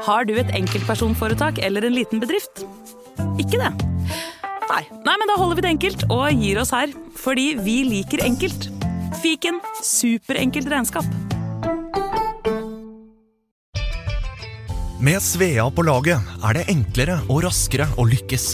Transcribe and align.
Har 0.00 0.24
du 0.24 0.34
et 0.40 0.50
enkeltpersonforetak 0.56 1.60
eller 1.64 1.84
en 1.84 1.96
liten 1.96 2.22
bedrift? 2.22 2.62
Ikke 3.40 3.60
det? 3.60 3.70
Nei. 4.70 4.84
Nei, 5.04 5.16
men 5.18 5.28
da 5.28 5.36
holder 5.36 5.58
vi 5.58 5.64
det 5.64 5.72
enkelt 5.74 6.04
og 6.08 6.24
gir 6.40 6.60
oss 6.62 6.72
her. 6.74 6.92
Fordi 7.20 7.52
vi 7.60 7.80
liker 7.88 8.24
enkelt. 8.24 8.70
Fiken 9.20 9.60
superenkelt 9.84 10.70
regnskap. 10.72 11.04
Med 15.00 15.20
Svea 15.24 15.64
på 15.72 15.84
laget 15.84 16.32
er 16.44 16.56
det 16.58 16.66
enklere 16.72 17.20
og 17.28 17.44
raskere 17.46 17.88
å 18.00 18.04
lykkes. 18.08 18.50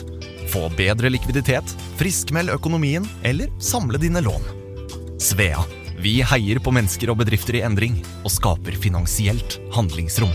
Få 0.51 0.69
bedre 0.79 1.11
likviditet, 1.11 1.73
friskmeld 1.99 2.55
økonomien 2.55 3.07
eller 3.27 3.51
samle 3.63 3.99
dine 4.03 4.23
lån. 4.23 4.47
Svea 5.23 5.65
vi 5.97 6.21
heier 6.21 6.61
på 6.61 6.75
mennesker 6.77 7.11
og 7.11 7.23
bedrifter 7.23 7.57
i 7.59 7.65
endring 7.67 7.97
og 8.21 8.31
skaper 8.35 8.77
finansielt 8.79 9.57
handlingsrom. 9.75 10.35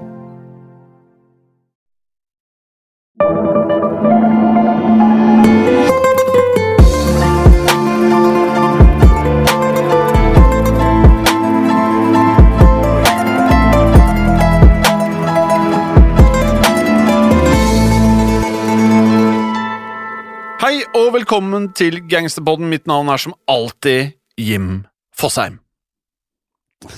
Velkommen 21.71 22.01
til 22.01 22.07
Gangsterpodden. 22.09 22.69
Mitt 22.69 22.87
navn 22.87 23.09
er 23.09 23.17
som 23.17 23.33
alltid 23.47 24.13
Jim 24.37 24.85
Fosheim. 25.15 25.59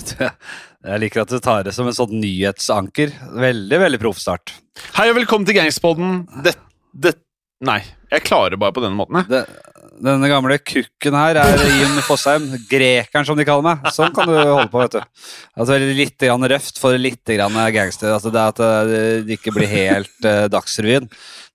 Jeg 0.83 0.99
liker 0.99 1.23
at 1.23 1.31
du 1.31 1.39
tar 1.39 1.63
det 1.63 1.73
som 1.73 1.87
en 1.87 1.95
sånn 1.95 2.19
nyhetsanker. 2.19 3.11
Veldig, 3.37 3.79
veldig 3.79 3.99
proff 4.01 4.19
start. 4.19 4.53
Hei 4.97 5.09
og 5.11 5.17
velkommen 5.19 5.45
til 5.45 5.55
Gangsterpodden. 5.59 6.25
Dette, 6.43 6.59
det 6.93 7.15
Nei, 7.63 7.79
jeg 8.11 8.25
klarer 8.27 8.59
bare 8.59 8.75
på 8.75 8.81
denne 8.83 8.97
måten. 8.97 9.21
jeg. 9.21 9.29
Det, 9.31 9.73
denne 10.03 10.27
gamle 10.27 10.57
kukken 10.59 11.15
her 11.15 11.37
er 11.39 11.61
Jim 11.77 11.99
Fosheim. 12.03 12.47
Grekeren, 12.69 13.27
som 13.27 13.37
de 13.37 13.45
kaller 13.47 13.63
meg. 13.63 13.85
Sånn 13.93 14.11
kan 14.15 14.27
du 14.27 14.33
holde 14.35 14.67
på, 14.71 14.81
vet 14.81 14.97
du. 14.97 15.27
Altså 15.55 15.77
Litt 15.79 16.17
grann 16.19 16.47
røft 16.49 16.81
for 16.81 16.97
litt 16.99 17.21
grann 17.29 17.55
gangster. 17.75 18.11
Altså, 18.15 18.33
det 18.33 18.43
at 18.43 18.61
eh, 18.63 19.21
det 19.27 19.37
ikke 19.37 19.53
blir 19.55 19.69
helt 19.71 20.27
uh, 20.27 20.47
Dagsrevyen 20.51 21.07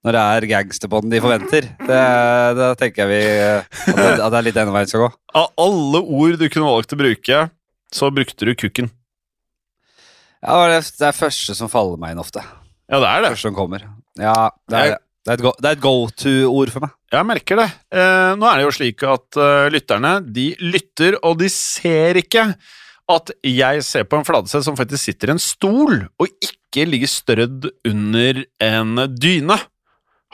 når 0.06 0.14
det 0.14 0.22
er 0.22 0.46
gangsterpodden 0.52 1.12
de 1.12 1.20
forventer. 1.22 1.66
Det, 1.82 2.02
da 2.60 2.70
tenker 2.78 3.04
jeg 3.04 3.10
vi 3.10 3.18
eh, 3.42 3.80
at 3.90 3.98
det, 3.98 4.12
at 4.14 4.30
det 4.30 4.38
er 4.38 4.46
litt 4.46 4.58
denne 4.60 4.76
veien 4.76 4.90
skal 4.90 5.08
gå. 5.08 5.10
Av 5.42 5.50
alle 5.66 6.04
ord 6.04 6.38
du 6.38 6.46
kunne 6.46 6.70
valgt 6.70 6.94
å 6.94 7.00
bruke, 7.00 7.42
så 7.92 8.12
brukte 8.14 8.48
du 8.48 8.54
kukken. 8.54 8.92
Ja, 10.38 10.54
det 10.70 10.78
er 10.78 10.88
det 11.02 11.12
første 11.18 11.58
som 11.58 11.70
faller 11.72 11.98
meg 12.00 12.14
inn 12.14 12.22
ofte. 12.22 12.44
Ja, 12.88 13.02
det 13.02 13.10
er 13.10 13.26
det. 13.26 13.34
Første 13.34 13.50
som 13.50 13.58
kommer. 13.58 13.84
Ja, 14.18 14.38
det 14.70 14.78
er, 14.78 14.94
det 14.94 15.02
er 15.32 15.38
et 15.38 15.44
go- 15.44 15.54
det 15.58 15.68
er 15.70 15.76
et 15.78 15.82
go-to-ord 15.84 16.70
for 16.74 16.84
meg. 16.84 16.92
Jeg 17.12 17.26
merker 17.28 17.56
det. 17.62 17.68
Eh, 17.92 18.34
nå 18.38 18.46
er 18.50 18.60
det 18.60 18.66
jo 18.66 18.74
slik 18.76 19.02
at 19.08 19.38
uh, 19.40 19.68
lytterne 19.72 20.12
de 20.34 20.50
lytter, 20.60 21.16
og 21.24 21.38
de 21.40 21.48
ser 21.52 22.20
ikke 22.20 22.44
at 23.08 23.30
jeg 23.48 23.82
ser 23.86 24.04
på 24.04 24.18
en 24.18 24.26
fladesett 24.28 24.66
som 24.66 24.76
faktisk 24.76 25.00
sitter 25.08 25.30
i 25.32 25.34
en 25.36 25.40
stol, 25.40 26.02
og 26.20 26.28
ikke 26.44 26.84
ligger 26.90 27.08
strødd 27.08 27.70
under 27.88 28.42
en 28.60 28.94
dyne. 29.16 29.56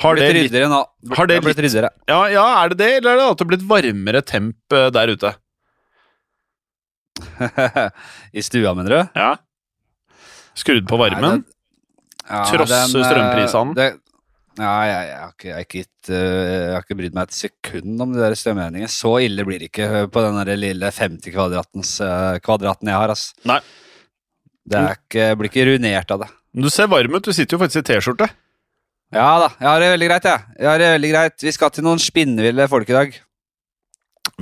Har 0.03 0.17
det 0.19 0.27
litt 0.35 0.49
ryddigere 0.49 0.69
nå. 0.73 0.81
har 1.15 1.29
det 1.31 1.37
blitt 1.45 1.55
litt- 1.61 1.69
ryddigere. 1.69 1.91
Ja, 2.11 2.21
ja, 2.35 2.47
er 2.65 2.73
det 2.75 2.79
det, 2.81 2.89
eller 2.99 3.15
er 3.15 3.21
det 3.39 3.45
er 3.47 3.51
blitt 3.53 3.67
varmere 3.71 4.25
temp 4.27 4.75
eh, 4.75 4.89
der 4.91 5.13
ute? 5.15 5.31
I 8.35 8.43
stua, 8.43 8.75
mener 8.75 8.91
du? 8.91 9.01
Ja. 9.21 9.31
Skrudd 10.59 10.87
på 10.91 10.99
varmen? 10.99 11.23
Nei, 11.23 11.37
det- 11.39 11.51
Ja, 12.25 12.43
Trosse 12.49 12.73
eh, 12.73 13.05
strømprisene? 13.05 13.87
Ja, 14.55 14.75
jeg, 14.87 15.07
jeg, 15.09 15.19
har 15.19 15.33
ikke, 15.33 15.49
jeg, 15.49 15.55
har 15.55 15.65
ikke 15.65 15.81
eh, 16.15 16.51
jeg 16.55 16.75
har 16.77 16.85
ikke 16.85 16.97
brydd 17.01 17.17
meg 17.17 17.27
et 17.27 17.37
sekund 17.37 18.05
om 18.05 18.13
de 18.15 18.21
der 18.23 18.37
strømregningene. 18.39 18.93
Så 18.93 19.17
ille 19.25 19.47
blir 19.47 19.59
det 19.63 19.71
ikke 19.73 20.05
på 20.15 20.23
den 20.23 20.39
der 20.39 20.61
lille 20.61 20.93
50 20.95 21.35
kvadratens, 21.35 21.97
eh, 22.05 22.39
kvadraten 22.45 22.91
jeg 22.93 23.01
har. 23.01 23.15
Altså. 23.17 23.35
Nei. 23.51 23.59
Det 24.65 24.79
er 24.81 24.97
ikke, 24.97 25.27
blir 25.41 25.51
ikke 25.51 25.67
ruinert 25.69 26.15
av 26.15 26.23
det. 26.25 26.31
Men 26.55 26.65
Du 26.65 26.71
ser 26.71 26.89
varm 26.89 27.17
ut, 27.17 27.27
du 27.27 27.35
sitter 27.35 27.57
jo 27.57 27.63
faktisk 27.65 27.83
i 27.83 27.89
T-skjorte. 27.91 28.31
Ja 29.15 29.27
da, 29.43 29.51
jeg 29.61 29.69
har 29.69 29.83
det 29.83 29.91
veldig 29.93 30.07
greit, 30.09 30.27
jeg. 30.27 30.55
jeg 30.59 30.71
har 30.71 30.81
det 30.81 30.93
veldig 30.95 31.11
greit. 31.13 31.37
Vi 31.45 31.53
skal 31.55 31.75
til 31.75 31.87
noen 31.87 32.01
spinnville 32.03 32.67
folk 32.71 32.89
i 32.91 32.97
dag. 32.97 33.19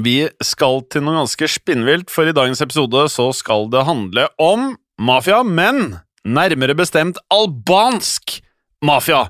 Vi 0.01 0.17
skal 0.45 0.84
til 0.93 1.05
noe 1.05 1.19
ganske 1.19 1.49
spinnvilt, 1.56 2.12
for 2.12 2.28
i 2.28 2.37
dagens 2.37 2.62
episode 2.65 3.03
så 3.12 3.27
skal 3.37 3.67
det 3.72 3.83
handle 3.89 4.28
om 4.41 4.71
mafia, 5.03 5.43
men 5.45 5.99
nærmere 6.25 6.77
bestemt 6.78 7.19
albansk 7.33 8.39
mafia. 8.84 9.27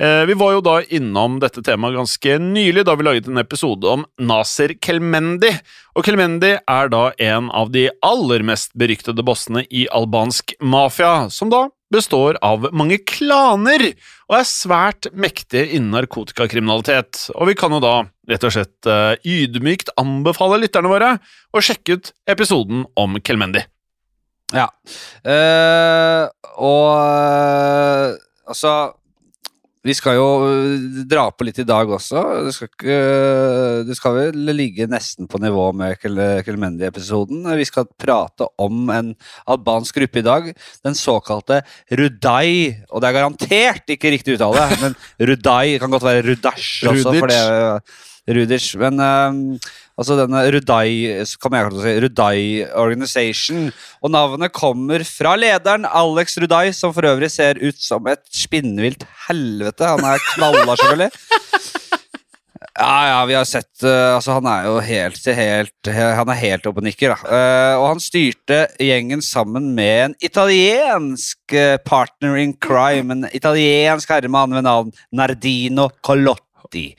Eh, 0.00 0.24
vi 0.24 0.34
var 0.34 0.54
jo 0.54 0.62
da 0.64 0.78
innom 0.88 1.36
dette 1.42 1.60
temaet 1.64 1.98
ganske 1.98 2.38
nylig, 2.40 2.86
da 2.88 2.94
vi 2.96 3.04
laget 3.04 3.26
en 3.28 3.40
episode 3.42 3.88
om 3.90 4.06
Naser 4.24 4.72
Kelmendi. 4.80 5.50
Og 5.92 6.06
Kelmendi 6.06 6.54
er 6.56 6.88
da 6.92 7.02
en 7.20 7.50
av 7.52 7.74
de 7.74 7.90
aller 8.00 8.44
mest 8.46 8.72
beryktede 8.78 9.24
bossene 9.26 9.66
i 9.68 9.84
albansk 9.92 10.54
mafia, 10.64 11.28
som 11.28 11.52
da 11.52 11.66
består 11.92 12.38
av 12.40 12.70
mange 12.72 12.96
klaner 13.04 13.84
og 14.30 14.38
er 14.38 14.48
svært 14.48 15.10
mektige 15.12 15.66
innen 15.76 15.92
narkotikakriminalitet. 15.92 17.26
Og 17.36 17.50
vi 17.50 17.56
kan 17.60 17.76
jo 17.76 17.82
da 17.84 17.98
rett 18.32 18.48
og 18.48 18.56
slett 18.56 18.88
eh, 18.88 19.20
ydmykt 19.28 19.92
anbefale 20.00 20.62
lytterne 20.62 20.88
våre 20.88 21.12
å 21.52 21.60
sjekke 21.60 21.98
ut 21.98 22.14
episoden 22.32 22.86
om 22.96 23.20
Kelmendi. 23.20 23.66
Ja. 24.52 24.66
uh, 25.24 26.28
og 26.60 26.88
uh, 26.92 28.18
altså 28.44 28.72
Vi 29.82 29.94
skal 29.98 30.14
jo 30.14 30.26
eh, 30.46 30.84
dra 31.10 31.24
på 31.34 31.46
litt 31.46 31.58
i 31.58 31.66
dag 31.66 31.90
også. 31.90 32.20
Det 32.46 32.52
skal, 32.54 32.70
ikke, 32.70 32.98
det 33.88 33.96
skal 33.98 34.14
vel 34.14 34.52
ligge 34.54 34.86
nesten 34.90 35.26
på 35.30 35.40
nivå 35.42 35.64
med 35.74 35.98
Kelmendi-episoden. 35.98 37.42
Vi 37.58 37.66
skal 37.66 37.88
prate 37.98 38.46
om 38.62 38.92
en 38.94 39.10
albansk 39.50 39.98
gruppe 39.98 40.22
i 40.22 40.26
dag, 40.26 40.48
den 40.86 40.98
såkalte 40.98 41.64
Rudai. 41.90 42.78
Og 42.92 43.02
det 43.02 43.10
er 43.10 43.18
garantert 43.18 43.92
ikke 43.96 44.14
riktig 44.14 44.38
uttale, 44.38 44.68
men 44.84 44.96
Rudai 45.18 45.80
kan 45.82 45.90
godt 45.90 46.06
være 46.06 46.24
Rudash 46.30 46.86
også. 46.86 47.10
Rudic. 47.10 47.20
For 47.24 47.34
det, 47.34 47.42
Rudic. 48.38 48.68
Men 48.78 49.02
eh, 49.02 49.70
altså 49.98 50.16
denne 50.18 50.42
Rudai, 50.54 51.24
kan 51.42 51.56
jeg 51.56 51.72
til 51.72 51.84
si, 51.84 51.94
Rudai 52.04 52.40
Organization. 52.84 53.68
Og 54.02 54.14
navnet 54.14 54.54
kommer 54.56 55.04
fra 55.08 55.34
lederen, 55.38 55.86
Alex 55.88 56.38
Rudai, 56.40 56.70
som 56.76 56.94
for 56.94 57.08
øvrig 57.08 57.30
ser 57.32 57.60
ut 57.62 57.78
som 57.80 58.08
et 58.10 58.24
spinnvilt 58.32 59.06
helvete. 59.28 59.94
Han 59.94 60.12
er 60.12 60.26
knalla, 60.32 60.76
selvfølgelig. 60.76 61.12
Ja, 62.72 63.08
ja, 63.08 63.24
vi 63.28 63.34
har 63.36 63.44
sett 63.44 63.84
uh, 63.84 64.14
Altså, 64.16 64.32
han 64.38 64.46
er 64.48 64.64
jo 64.64 64.78
helt 64.80 65.26
helt 65.36 65.88
Han 65.92 66.30
er 66.32 66.38
helt 66.40 66.68
oppe 66.68 66.80
og 66.80 66.86
nikker, 66.86 67.12
da. 67.12 67.18
Uh, 67.28 67.82
og 67.82 67.86
han 67.90 68.00
styrte 68.00 68.62
gjengen 68.80 69.20
sammen 69.24 69.68
med 69.76 69.98
en 70.06 70.14
italiensk 70.24 71.52
eh, 71.52 71.76
partner 71.84 72.38
in 72.40 72.54
crime. 72.56 73.12
En 73.12 73.28
italiensk 73.36 74.10
herremann 74.12 74.56
ved 74.56 74.64
navn 74.64 74.92
Nardino 75.12 75.90
Colotti. 76.72 76.94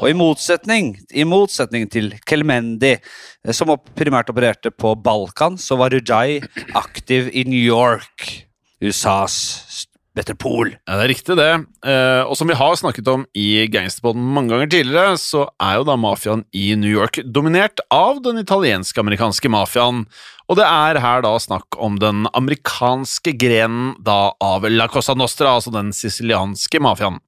Og 0.00 0.08
i 0.08 0.16
motsetning, 0.16 0.96
i 1.12 1.24
motsetning 1.24 1.88
til 1.90 2.14
Kelmendi, 2.26 2.96
eh, 2.98 3.52
som 3.52 3.68
primært 3.94 4.30
opererte 4.30 4.70
på 4.70 4.94
Balkan, 4.96 5.58
så 5.58 5.76
var 5.76 5.90
Rujai 5.90 6.40
aktiv 6.74 7.30
i 7.32 7.44
New 7.44 7.60
York, 7.60 8.46
USAs 8.80 9.86
metropol. 10.16 10.72
Ja, 10.88 10.96
det 10.96 11.04
er 11.04 11.12
riktig, 11.12 11.36
det. 11.36 11.66
Eh, 11.86 12.22
og 12.26 12.36
som 12.36 12.48
vi 12.48 12.54
har 12.54 12.74
snakket 12.74 13.06
om 13.06 13.26
i 13.36 13.68
Gangsterpodden 13.68 14.22
mange 14.34 14.50
ganger 14.50 14.66
tidligere, 14.66 15.18
så 15.18 15.48
er 15.60 15.76
jo 15.78 15.84
da 15.84 15.96
mafiaen 15.96 16.44
i 16.52 16.74
New 16.74 16.90
York 16.90 17.20
dominert 17.24 17.78
av 17.92 18.22
den 18.22 18.38
italiensk-amerikanske 18.38 19.48
mafiaen. 19.48 20.06
Og 20.48 20.56
det 20.56 20.64
er 20.64 20.98
her 20.98 21.22
da 21.22 21.36
snakk 21.38 21.76
om 21.78 22.00
den 22.00 22.26
amerikanske 22.32 23.36
grenen 23.38 23.94
da 24.02 24.32
av 24.40 24.64
La 24.64 24.88
Cosa 24.88 25.14
Nostra, 25.14 25.54
altså 25.54 25.70
den 25.70 25.92
sicilianske 25.92 26.80
mafiaen. 26.82 27.20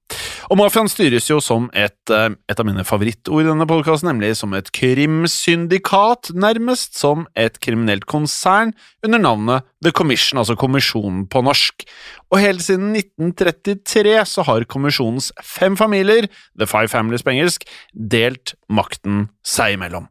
Og 0.48 0.58
mafiaen 0.60 0.88
styres 0.90 1.28
jo 1.28 1.40
som 1.44 1.68
et, 1.76 1.98
eh, 2.10 2.30
et 2.48 2.60
av 2.60 2.66
mine 2.66 2.84
favorittord 2.86 3.42
i 3.42 3.48
denne 3.48 3.66
podkasten, 3.68 4.08
nemlig 4.08 4.36
som 4.36 4.54
et 4.54 4.70
krimsyndikat, 4.72 6.32
nærmest 6.32 6.96
som 6.96 7.26
et 7.36 7.58
kriminelt 7.60 8.06
konsern 8.06 8.72
under 9.04 9.18
navnet 9.18 9.66
The 9.82 9.92
Commission, 9.92 10.38
altså 10.38 10.56
Kommisjonen 10.56 11.26
på 11.28 11.42
norsk. 11.44 11.84
Og 12.32 12.40
helt 12.40 12.62
siden 12.62 12.94
1933 12.96 14.24
så 14.24 14.44
har 14.46 14.64
kommisjonens 14.64 15.32
fem 15.42 15.76
familier, 15.76 16.28
The 16.58 16.66
Five 16.66 16.88
Families 16.88 17.22
på 17.22 17.34
engelsk, 17.34 17.66
delt 17.92 18.54
makten 18.70 19.28
seg 19.44 19.76
imellom. 19.76 20.08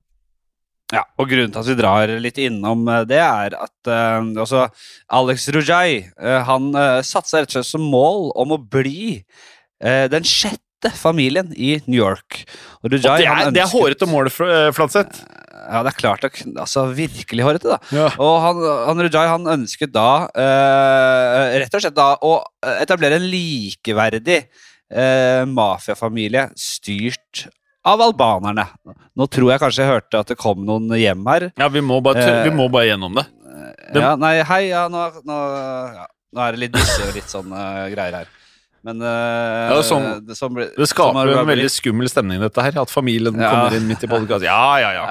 Ja, 0.90 1.04
og 1.22 1.30
grunnen 1.30 1.52
til 1.54 1.62
at 1.62 1.70
vi 1.70 1.78
drar 1.78 2.12
litt 2.18 2.40
innom 2.42 2.88
eh, 2.90 3.06
det, 3.06 3.20
er 3.22 3.54
at 3.54 3.90
uh, 3.92 4.26
også 4.42 4.66
Alex 5.14 5.46
Rujai 5.54 6.00
uh, 6.18 6.40
han 6.48 6.72
uh, 6.74 7.06
satte 7.06 7.30
seg 7.30 7.44
rett 7.44 7.54
og 7.54 7.60
slett 7.60 7.70
som 7.70 7.86
mål 7.86 8.32
om 8.42 8.56
å 8.56 8.58
bli 8.58 9.20
den 10.12 10.24
sjette 10.28 10.92
familien 10.96 11.52
i 11.56 11.78
New 11.88 12.00
York. 12.00 12.44
Og 12.84 12.92
Rujai, 12.94 13.12
Og 13.12 13.20
det 13.20 13.28
er, 13.28 13.52
det 13.58 13.62
er 13.64 13.72
hårete 13.74 14.08
mål, 14.08 14.28
eh, 14.48 14.72
Flatseth. 14.76 15.22
Ja, 15.70 15.84
det 15.86 15.92
er 15.92 15.98
klart 16.00 16.24
Altså, 16.58 16.86
virkelig 16.96 17.44
hårete, 17.46 17.76
da. 17.76 17.78
Ja. 17.94 18.08
Og 18.18 18.36
han, 18.42 18.62
han 18.88 19.04
Rujai 19.06 19.26
han 19.30 19.46
ønsket 19.58 19.92
da 19.94 20.28
eh, 20.34 21.60
rett 21.62 21.76
og 21.78 21.84
slett 21.84 21.98
da 21.98 22.14
å 22.26 22.34
etablere 22.82 23.20
en 23.20 23.28
likeverdig 23.30 24.40
eh, 24.90 25.44
mafiafamilie 25.46 26.48
styrt 26.58 27.48
av 27.90 28.02
albanerne. 28.04 28.66
Nå 29.18 29.28
tror 29.32 29.54
jeg 29.54 29.62
kanskje 29.62 29.84
jeg 29.86 29.94
hørte 29.94 30.20
at 30.24 30.32
det 30.34 30.40
kom 30.40 30.64
noen 30.68 30.90
hjem 31.00 31.24
her. 31.30 31.50
Ja, 31.60 31.70
vi 31.72 31.84
må 31.86 32.00
bare, 32.04 32.24
Eh, 32.24 32.44
vi 32.48 32.56
må 32.56 32.70
bare 32.72 32.90
gjennom 32.92 33.16
det. 33.20 33.26
Det- 33.94 34.02
Ja, 34.04 34.16
nei, 34.16 34.42
hei, 34.44 34.64
ja, 34.70 34.88
nå, 34.92 35.06
nå, 35.26 35.38
ja, 35.96 36.06
nå 36.36 36.42
er 36.48 36.52
det 36.54 36.60
litt 36.66 36.74
disse 36.76 37.08
og 37.08 37.16
litt 37.16 37.30
sånn 37.32 37.52
eh, 37.54 37.88
greier 37.94 38.20
her. 38.22 38.28
Men 38.88 39.02
uh, 39.04 39.76
Ja, 39.76 39.82
som- 39.84 40.06
det, 40.26 40.38
som 40.38 40.54
ble- 40.56 40.70
Det 40.76 40.88
skaper 40.88 41.14
har- 41.20 41.42
en 41.42 41.48
veldig 41.50 41.70
skummel 41.70 42.08
stemning, 42.10 42.40
dette 42.40 42.62
her. 42.64 42.78
At 42.82 42.90
familien 42.90 43.36
Ja. 43.36 43.50
kommer 43.52 43.76
inn 43.76 43.88
midt 43.88 44.04
i 44.04 44.08
podkast. 44.08 44.44
Ja, 44.44 44.78
ja, 44.80 44.92
ja. 44.96 45.06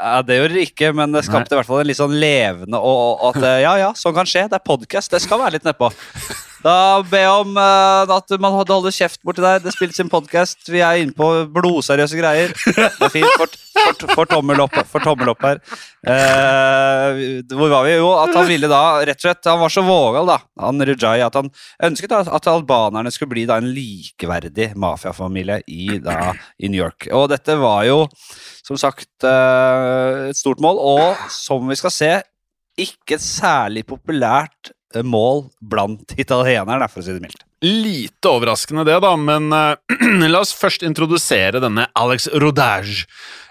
Ja, 0.00 0.22
det 0.22 0.38
gjorde 0.38 0.54
det 0.54 0.66
ikke, 0.70 0.94
men 0.94 1.12
det 1.12 1.24
skapte 1.26 1.52
i 1.52 1.58
hvert 1.58 1.66
fall 1.66 1.80
en 1.82 1.86
litt 1.90 1.98
sånn 1.98 2.14
levende 2.18 2.78
og, 2.78 3.18
og 3.20 3.36
at 3.36 3.42
eh, 3.42 3.58
ja, 3.66 3.74
ja, 3.76 3.90
sånn 3.92 4.14
kan 4.14 4.24
skje. 4.30 4.46
Det 4.48 4.56
er 4.60 4.64
podkast, 4.64 5.10
det 5.10 5.20
skal 5.20 5.38
være 5.42 5.58
litt 5.58 5.64
nedpå. 5.66 5.90
Da 6.60 7.00
jeg 7.00 7.28
om 7.32 7.54
uh, 7.56 8.10
at 8.12 8.32
man 8.36 8.52
holder 8.52 8.92
kjeft 8.92 9.22
borti 9.24 9.40
der. 9.40 9.62
Det 9.64 9.72
spilles 9.72 9.96
inn 10.02 10.10
podkast. 10.12 10.66
Vi 10.68 10.82
er 10.84 11.00
inne 11.00 11.16
på 11.16 11.28
blodseriøse 11.54 12.18
greier. 12.18 12.52
Det 12.52 13.06
er 13.06 13.12
fint. 13.12 13.28
For, 13.40 13.54
for, 13.78 14.12
for 14.18 14.28
tommel 14.28 14.60
opp, 14.60 14.76
for 14.90 15.00
tommel 15.00 15.30
opp 15.32 15.40
her. 15.46 15.60
Uh, 16.04 17.40
hvor 17.56 17.72
var 17.72 17.86
vi? 17.86 17.94
Jo, 17.96 18.10
at 18.20 18.36
han 18.36 18.48
ville 18.48 18.68
da 18.68 18.80
rett 19.08 19.22
og 19.22 19.24
slett 19.24 19.48
Han 19.48 19.62
var 19.62 19.72
så 19.72 19.84
vågal, 19.84 20.28
da, 20.28 20.36
han 20.60 20.84
Rujai, 20.90 21.20
at 21.24 21.38
han 21.38 21.48
ønsket 21.88 22.12
da, 22.12 22.20
at 22.28 22.48
albanerne 22.52 23.12
skulle 23.14 23.32
bli 23.32 23.46
da 23.48 23.56
en 23.60 23.70
likeverdig 23.72 24.70
mafiafamilie 24.80 25.62
i, 25.68 25.96
i 25.96 26.68
New 26.68 26.80
York. 26.80 27.08
Og 27.16 27.30
dette 27.32 27.56
var 27.60 27.86
jo 27.88 28.02
som 28.66 28.76
sagt 28.80 29.24
uh, 29.24 30.28
et 30.28 30.36
stort 30.36 30.60
mål, 30.60 30.76
og 30.76 31.24
som 31.32 31.64
vi 31.72 31.78
skal 31.80 31.94
se, 31.94 32.12
ikke 32.80 33.16
særlig 33.20 33.86
populært 33.88 34.74
mål 35.06 35.46
blant 35.60 36.14
italienerne, 36.18 36.88
for 36.90 37.02
å 37.02 37.06
si 37.06 37.14
det 37.14 37.22
mildt. 37.22 37.44
Lite 37.60 38.30
overraskende 38.30 38.86
det, 38.88 38.96
da, 39.04 39.10
men 39.20 39.50
uh, 39.52 39.76
la 40.32 40.40
oss 40.40 40.54
først 40.56 40.82
introdusere 40.86 41.60
denne 41.60 41.86
Alex 41.98 42.26
Rodage. 42.32 43.04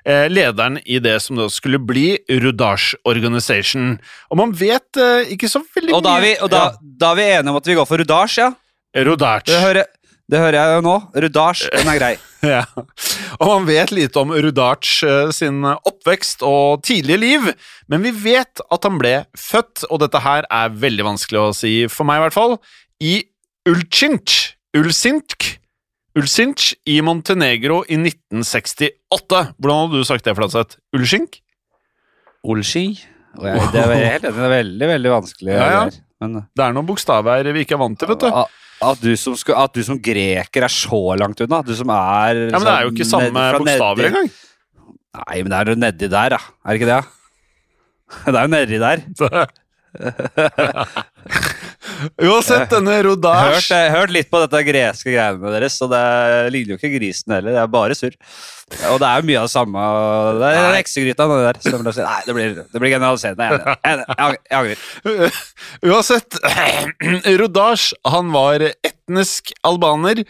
uh, 0.08 0.26
lederen 0.32 0.80
i 0.86 0.98
det 1.00 1.20
som 1.22 1.38
da 1.38 1.46
skulle 1.54 1.80
bli 1.80 2.18
Rodage 2.42 2.98
Organization. 3.06 4.00
Og 4.34 4.42
man 4.42 4.52
vet 4.58 4.98
uh, 4.98 5.22
ikke 5.30 5.50
så 5.52 5.62
veldig 5.62 5.94
Og 5.94 6.04
da 6.04 6.18
er 6.18 6.26
vi, 6.26 6.34
og 6.42 6.50
da, 6.50 6.64
Ja, 6.74 6.90
da 7.04 7.12
er 7.14 7.22
vi 7.22 7.30
enige 7.38 7.54
om 7.54 7.62
at 7.62 7.70
vi 7.70 7.78
går 7.78 7.88
for 7.88 8.02
Rodage, 8.02 8.42
ja? 8.42 8.52
Rodage. 9.06 9.46
Det 9.52 9.62
hører, 9.62 9.86
det 10.30 10.40
hører 10.42 10.58
jeg 10.60 10.78
jo 10.78 10.82
nå. 10.86 10.96
Rudage, 11.26 11.70
den 11.74 11.94
er 11.94 12.02
grei. 12.02 12.16
Ja. 12.40 12.62
Og 13.36 13.50
man 13.50 13.66
vet 13.68 13.90
lite 13.92 14.22
om 14.22 14.30
Rudac 14.32 14.88
eh, 15.04 15.32
sin 15.36 15.58
oppvekst 15.68 16.46
og 16.48 16.86
tidlige 16.88 17.20
liv, 17.20 17.50
men 17.92 18.06
vi 18.06 18.14
vet 18.16 18.62
at 18.64 18.88
han 18.88 18.96
ble 18.96 19.12
født, 19.36 19.84
og 19.90 20.00
dette 20.06 20.22
her 20.24 20.48
er 20.48 20.72
veldig 20.72 21.04
vanskelig 21.04 21.42
å 21.42 21.50
si 21.58 21.74
for 21.92 22.08
meg 22.08 22.22
i 22.22 22.24
hvert 22.24 22.38
fall, 22.38 22.56
i 23.04 23.18
Ulcinc, 23.68 24.38
Ulcinc, 24.80 25.50
Ulcinc 26.16 26.70
i 26.88 27.02
Montenegro 27.04 27.82
i 27.92 28.00
1968. 28.00 29.44
Hvordan 29.60 29.84
hadde 29.84 30.00
du 30.00 30.08
sagt 30.08 30.32
det, 30.32 30.38
Flatseth? 30.40 30.80
Og 33.40 33.46
jeg, 33.52 33.68
det 33.76 33.84
er 33.84 33.92
er 34.32 34.56
veldig, 34.56 34.90
veldig 34.96 35.14
vanskelig. 35.18 35.54
Ja, 35.60 35.68
ja. 35.76 35.84
Men, 36.24 36.40
Det 36.56 36.64
er 36.64 36.74
noen 36.76 36.88
bokstaver 36.88 37.52
vi 37.56 37.68
ikke 37.68 37.76
er 37.76 37.84
vant 37.84 38.00
til, 38.00 38.10
vet 38.16 38.24
du. 38.24 38.32
At, 38.82 39.02
du 39.04 39.12
som 39.20 39.36
at 39.36 39.74
du 39.76 39.82
som 39.84 39.98
greker 40.00 40.64
er 40.64 40.72
så 40.72 41.00
langt 41.20 41.42
unna. 41.44 41.60
Du 41.68 41.74
som 41.76 41.90
er 41.92 42.46
Ja, 42.48 42.58
Men 42.60 42.68
det 42.68 42.74
er 42.76 42.86
jo 42.88 42.92
ikke 42.94 43.08
sånn 43.10 43.26
samme 43.28 43.42
ned- 43.44 43.60
bokstaver 43.60 44.08
engang. 44.10 44.30
Nei, 45.20 45.38
men 45.44 45.50
det 45.52 45.58
er 45.60 45.66
jo 45.74 45.80
nedi 45.84 46.08
der, 46.14 46.30
da. 46.36 46.40
Er 46.64 46.70
det 46.70 46.80
ikke 46.80 46.92
det? 46.94 47.04
Det 48.26 48.36
er 48.36 48.46
jo 48.46 48.52
nedi 48.56 48.78
der. 48.82 48.98
Uansett, 52.22 52.70
denne 52.72 52.96
Hørt, 53.00 53.68
jeg 53.70 53.90
har 53.90 53.96
hørt 53.96 54.14
litt 54.14 54.30
på 54.32 54.42
dette 54.44 54.62
greske 54.68 55.12
greiene 55.12 55.54
deres, 55.54 55.78
og 55.84 55.92
det 55.94 56.04
ligner 56.54 56.76
jo 56.76 56.80
ikke 56.80 56.94
grisen 56.96 57.36
heller. 57.36 57.56
Det 57.56 57.62
er 57.64 57.72
bare 57.74 57.98
surr. 57.98 58.16
Og 58.92 59.00
det 59.02 59.08
er 59.08 59.22
jo 59.22 59.28
mye 59.30 59.40
av 59.40 59.48
det 59.48 59.54
samme. 59.54 59.86
Det 60.40 60.52
er 60.60 60.76
heksegryta, 60.78 61.28
det 61.30 61.40
der. 61.48 61.62
Så 61.64 61.72
det 61.74 61.96
Nei, 62.06 62.20
det 62.28 62.36
blir, 62.38 62.60
det 62.62 62.84
blir 62.84 62.94
generaliserende. 62.94 63.48
Jeg. 63.50 63.80
Jeg 63.88 64.38
jeg 64.52 64.60
angrer. 64.60 65.40
Uansett, 65.90 66.40
Rudash 67.42 67.98
han 68.14 68.32
var 68.36 68.68
etnisk 68.70 69.54
albaner 69.68 70.24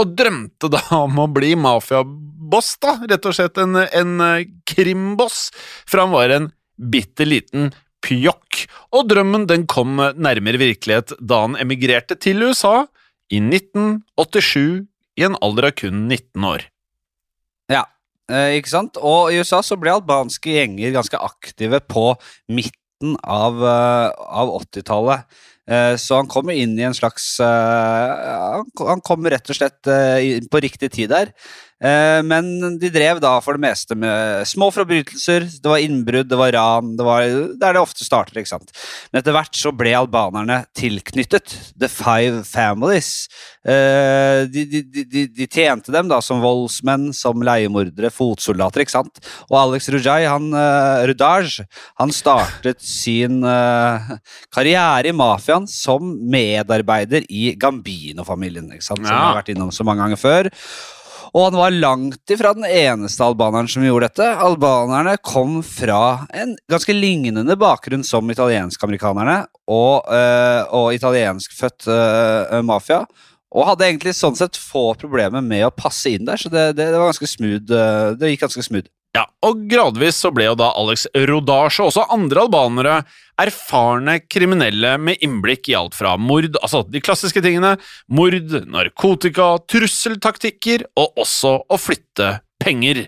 og 0.00 0.16
drømte 0.18 0.70
da 0.74 0.82
om 0.96 1.22
å 1.22 1.28
bli 1.30 1.54
mafiaboss, 1.58 2.74
da. 2.82 2.98
Rett 3.10 3.30
og 3.30 3.36
slett 3.36 3.62
en, 3.62 3.78
en 3.84 4.14
eh, 4.26 4.50
krimboss, 4.68 5.48
for 5.86 6.02
han 6.02 6.14
var 6.14 6.34
en 6.34 6.50
bitte 6.74 7.26
liten 7.28 7.70
pjokk. 8.04 8.64
Og 8.94 9.08
drømmen 9.10 9.48
den 9.50 9.64
kom 9.70 9.96
nærmere 9.98 10.60
virkelighet 10.60 11.16
da 11.20 11.44
han 11.46 11.56
emigrerte 11.60 12.18
til 12.20 12.44
USA 12.44 12.84
i 13.32 13.40
1987 13.40 14.84
i 15.18 15.26
en 15.26 15.38
alder 15.44 15.70
av 15.70 15.76
kun 15.78 16.06
19 16.08 16.46
år. 16.48 16.66
Ja, 17.72 17.84
eh, 18.30 18.58
ikke 18.58 18.72
sant? 18.72 19.00
Og 19.00 19.32
i 19.32 19.40
USA 19.40 19.62
så 19.64 19.78
ble 19.80 19.94
albanske 19.94 20.52
gjenger 20.56 20.94
ganske 20.96 21.20
aktive 21.20 21.80
på 21.80 22.12
midten 22.52 23.16
av, 23.22 23.62
eh, 23.62 24.08
av 24.42 24.52
80-tallet. 24.60 25.24
Eh, 25.66 25.94
så 25.96 26.20
han 26.20 26.28
kommer 26.28 26.52
inn 26.52 26.76
i 26.78 26.84
en 26.84 26.92
slags 26.92 27.38
han, 27.40 29.00
kommer 29.00 29.32
rett 29.32 29.48
og 29.48 29.56
slett 29.56 29.80
på 30.50 30.60
riktig 30.60 30.92
tid 30.92 31.08
der. 31.08 31.32
Eh, 31.82 32.20
men 32.24 32.78
de 32.78 32.90
drev 32.92 33.18
da 33.22 33.34
for 33.44 33.58
det 33.58 33.64
meste 33.66 33.96
med 33.98 34.46
små 34.48 34.70
forbrytelser. 34.74 35.48
Det 35.60 35.70
var 35.70 35.82
innbrudd, 35.82 36.28
det 36.30 36.38
var 36.38 36.54
ran. 36.54 36.92
Det 36.96 37.06
var 37.06 37.24
er 37.26 37.56
det 37.58 37.82
ofte 37.82 38.06
starter, 38.06 38.38
ikke 38.40 38.52
sant. 38.52 38.70
Men 39.10 39.20
etter 39.20 39.34
hvert 39.34 39.58
så 39.58 39.72
ble 39.74 39.94
albanerne 39.98 40.60
tilknyttet 40.78 41.56
The 41.74 41.90
Five 41.90 42.44
Families. 42.48 43.26
Eh, 43.66 44.44
de, 44.52 44.64
de, 44.70 44.82
de, 44.86 45.26
de- 45.26 45.50
tjente 45.54 45.92
dem 45.94 46.08
da 46.10 46.20
som 46.24 46.40
voldsmenn, 46.42 47.10
som 47.14 47.42
leiemordere, 47.44 48.10
fotsoldater, 48.12 48.82
ikke 48.84 48.96
sant. 48.96 49.20
Og 49.50 49.58
Alex 49.60 49.88
Rujai, 49.92 50.24
han, 50.26 50.48
uh, 50.56 51.04
Rudaj, 51.06 51.60
han 52.00 52.12
startet 52.14 52.82
sin 52.84 53.42
eh, 53.46 54.10
karriere 54.54 55.10
i 55.10 55.14
mafiaen 55.16 55.68
som 55.70 56.14
medarbeider 56.32 57.26
i 57.30 57.52
Gambino-familien, 57.60 58.70
ikke 58.74 58.88
sant. 58.88 59.04
Som 59.04 59.08
vi 59.08 59.14
har 59.14 59.38
vært 59.38 59.52
innom 59.54 59.72
så 59.74 59.86
mange 59.86 60.04
ganger 60.04 60.20
før. 60.20 60.50
Og 61.34 61.48
han 61.48 61.56
var 61.58 61.74
langt 61.74 62.30
ifra 62.30 62.52
den 62.54 62.66
eneste 62.68 63.24
albaneren 63.26 63.66
som 63.70 63.82
gjorde 63.82 64.06
dette. 64.06 64.26
Albanerne 64.46 65.16
kom 65.18 65.58
fra 65.66 66.28
en 66.30 66.54
ganske 66.70 66.94
lignende 66.94 67.56
bakgrunn 67.58 68.04
som 68.06 68.30
italiensk-amerikanerne 68.30 69.40
og, 69.66 70.06
øh, 70.14 70.60
og 70.78 70.94
italienskfødt 70.94 71.88
øh, 71.90 72.60
mafia. 72.62 73.00
Og 73.54 73.66
hadde 73.66 73.88
egentlig 73.88 74.14
sånn 74.14 74.38
sett 74.38 74.58
få 74.58 74.92
problemer 74.98 75.42
med 75.42 75.66
å 75.66 75.74
passe 75.74 76.14
inn 76.14 76.26
der, 76.26 76.38
så 76.38 76.50
det, 76.50 76.68
det, 76.78 76.88
det 76.90 76.98
var 77.02 77.10
ganske 77.10 77.30
smooth. 77.30 77.66
øh, 77.66 78.14
Det 78.18 78.30
gikk 78.30 78.46
ganske 78.46 78.66
smooth. 78.66 78.90
Ja, 79.14 79.28
og 79.46 79.60
gradvis 79.70 80.16
så 80.18 80.32
ble 80.34 80.48
jo 80.48 80.56
da 80.58 80.72
Alex 80.74 81.04
Rodasje 81.14 81.84
og 81.84 81.92
også 81.92 82.06
andre 82.10 82.42
albanere 82.48 82.94
erfarne 83.38 84.16
kriminelle 84.26 84.96
med 84.98 85.22
innblikk 85.22 85.70
i 85.70 85.76
alt 85.78 85.94
fra 85.94 86.16
mord, 86.18 86.56
altså 86.58 86.82
de 86.90 87.02
klassiske 87.02 87.42
tingene, 87.44 87.76
mord, 88.10 88.56
narkotika, 88.66 89.52
trusseltaktikker 89.70 90.88
og 90.98 91.22
også 91.22 91.60
å 91.62 91.78
flytte 91.78 92.40
penger. 92.62 93.04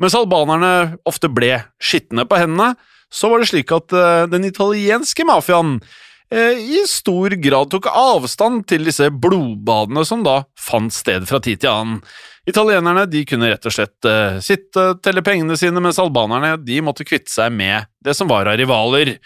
Mens 0.00 0.16
albanerne 0.16 0.96
ofte 1.08 1.28
ble 1.32 1.58
skitne 1.82 2.24
på 2.28 2.40
hendene, 2.40 2.72
så 3.12 3.28
var 3.28 3.42
det 3.42 3.50
slik 3.50 3.72
at 3.74 3.92
eh, 3.92 4.24
den 4.32 4.46
italienske 4.48 5.26
mafiaen 5.28 5.76
eh, 6.32 6.56
i 6.56 6.84
stor 6.88 7.36
grad 7.42 7.72
tok 7.74 7.90
avstand 7.90 8.64
til 8.70 8.88
disse 8.88 9.10
blodbadene 9.12 10.06
som 10.08 10.24
da 10.24 10.44
fant 10.56 10.94
sted 10.94 11.28
fra 11.28 11.42
tid 11.44 11.64
til 11.64 11.74
annen. 11.74 12.02
Italienerne 12.48 13.04
de 13.10 13.24
kunne 13.28 13.50
rett 13.52 13.66
og 13.68 13.74
slett 13.74 14.08
uh, 14.08 14.38
sitte, 14.42 14.86
telle 15.04 15.22
pengene 15.24 15.58
sine, 15.60 15.82
mens 15.82 16.00
albanerne 16.00 16.54
de 16.64 16.80
måtte 16.84 17.04
kvitte 17.04 17.32
seg 17.32 17.52
med 17.52 17.90
det 18.04 18.16
som 18.16 18.30
var 18.30 18.48
av 18.48 18.56
rivaler. 18.60 19.18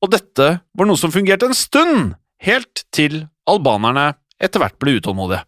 Og 0.00 0.12
dette 0.12 0.50
var 0.76 0.88
noe 0.88 1.00
som 1.00 1.12
fungerte 1.12 1.48
en 1.48 1.56
stund, 1.56 2.14
helt 2.44 2.84
til 2.94 3.24
albanerne 3.48 4.12
etter 4.40 4.62
hvert 4.62 4.78
ble 4.80 4.98
utålmodige. 5.00 5.42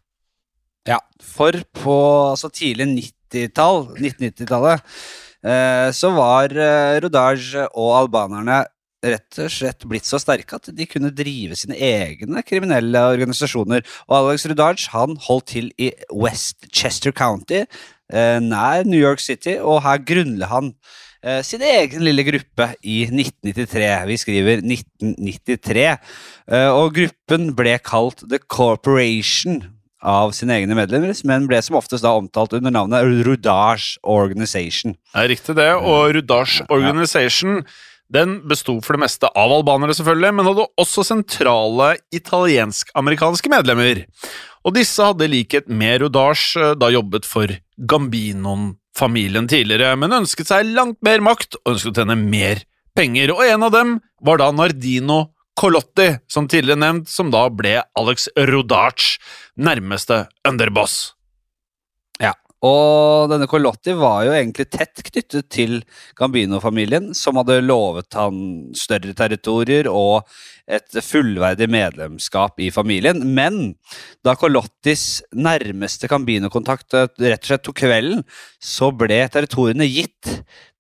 Ja, 0.88 0.98
for 1.22 1.56
på 1.78 1.96
altså, 2.32 2.50
tidlig 2.52 2.88
90-tall, 2.90 3.84
1990-tallet, 3.94 4.82
eh, 5.46 5.88
så 5.94 6.10
var 6.16 6.52
eh, 6.52 6.98
Rodage 7.04 7.68
og 7.70 7.92
albanerne 8.00 8.64
rett 9.02 9.38
og 9.42 9.50
slett 9.50 9.86
blitt 9.88 10.06
så 10.06 10.20
sterke 10.22 10.58
at 10.58 10.70
de 10.74 10.86
kunne 10.88 11.12
drive 11.14 11.56
sine 11.58 11.76
egne 11.76 12.42
kriminelle 12.46 13.02
organisasjoner. 13.12 13.84
Og 14.08 14.16
Alex 14.18 14.46
Rudage 14.50 14.92
han 14.94 15.16
holdt 15.26 15.50
til 15.54 15.72
i 15.80 15.90
Westchester 16.12 17.14
County, 17.14 17.64
eh, 18.12 18.38
nær 18.42 18.86
New 18.86 19.00
York 19.00 19.20
City, 19.20 19.58
og 19.58 19.82
her 19.86 20.02
grunnla 20.06 20.48
han 20.52 20.72
eh, 21.24 21.42
sin 21.42 21.62
egen 21.66 22.06
lille 22.06 22.24
gruppe 22.26 22.72
i 22.82 23.02
1993. 23.10 23.92
Vi 24.08 24.22
skriver 24.22 24.62
1993. 24.62 25.86
Eh, 26.52 26.70
og 26.70 26.94
gruppen 26.98 27.52
ble 27.58 27.78
kalt 27.82 28.26
The 28.28 28.42
Corporation 28.46 29.62
av 30.02 30.32
sine 30.34 30.56
egne 30.58 30.74
medlemmer, 30.74 31.14
men 31.28 31.46
ble 31.46 31.60
som 31.62 31.78
oftest 31.78 32.02
da 32.02 32.10
omtalt 32.18 32.56
under 32.58 32.74
navnet 32.74 33.06
Rudage 33.26 34.00
Organization. 34.02 34.96
Det 35.12 35.22
er 35.22 35.30
riktig 35.30 35.54
det, 35.58 35.70
og 35.78 36.16
Rudage 36.16 36.66
Organization 36.74 37.62
den 38.12 38.40
besto 38.48 38.76
for 38.84 38.96
det 38.96 39.04
meste 39.06 39.30
av 39.38 39.54
albanere, 39.56 39.94
selvfølgelig, 39.96 40.32
men 40.36 40.48
hadde 40.50 40.68
også 40.80 41.04
sentrale 41.06 41.94
italiensk-amerikanske 42.14 43.52
medlemmer. 43.52 44.04
Og 44.62 44.76
disse 44.76 45.04
hadde 45.04 45.26
i 45.26 45.32
likhet 45.32 45.70
med 45.72 46.04
Rudash 46.04 46.58
da 46.78 46.90
jobbet 46.92 47.26
for 47.28 47.50
Gambinon-familien 47.88 49.48
tidligere, 49.50 49.96
men 49.98 50.18
ønsket 50.22 50.52
seg 50.52 50.74
langt 50.76 51.00
mer 51.04 51.24
makt 51.24 51.56
og 51.62 51.74
ønsket 51.74 51.94
å 51.94 52.02
tjene 52.02 52.18
mer 52.20 52.62
penger, 52.96 53.32
og 53.32 53.46
en 53.46 53.64
av 53.68 53.72
dem 53.74 53.96
var 54.22 54.42
da 54.42 54.50
Nardino 54.52 55.24
Colotti, 55.58 56.08
som 56.32 56.46
tidligere 56.48 56.80
nevnt, 56.80 57.10
som 57.12 57.32
da 57.32 57.46
ble 57.52 57.78
Alex 57.98 58.28
Rodach 58.48 59.16
nærmeste 59.60 60.26
underboss. 60.48 61.12
Og 62.62 63.26
denne 63.32 63.48
Colotti 63.50 63.94
var 63.98 64.22
jo 64.26 64.34
egentlig 64.36 64.68
tett 64.70 65.02
knyttet 65.08 65.48
til 65.50 65.80
Gambino-familien, 66.18 67.10
som 67.18 67.40
hadde 67.40 67.58
lovet 67.64 68.14
han 68.14 68.36
større 68.78 69.14
territorier 69.18 69.88
og 69.90 70.28
et 70.70 71.00
fullverdig 71.02 71.66
medlemskap 71.72 72.62
i 72.62 72.70
familien. 72.70 73.24
Men 73.34 73.74
da 74.22 74.36
Colottis 74.38 75.24
nærmeste 75.34 76.10
Gambino-kontakt 76.10 76.94
rett 76.94 77.18
og 77.18 77.50
slett 77.50 77.66
tok 77.66 77.82
kvelden, 77.82 78.22
så 78.62 78.92
ble 78.94 79.24
territoriene 79.34 79.90
gitt 79.90 80.36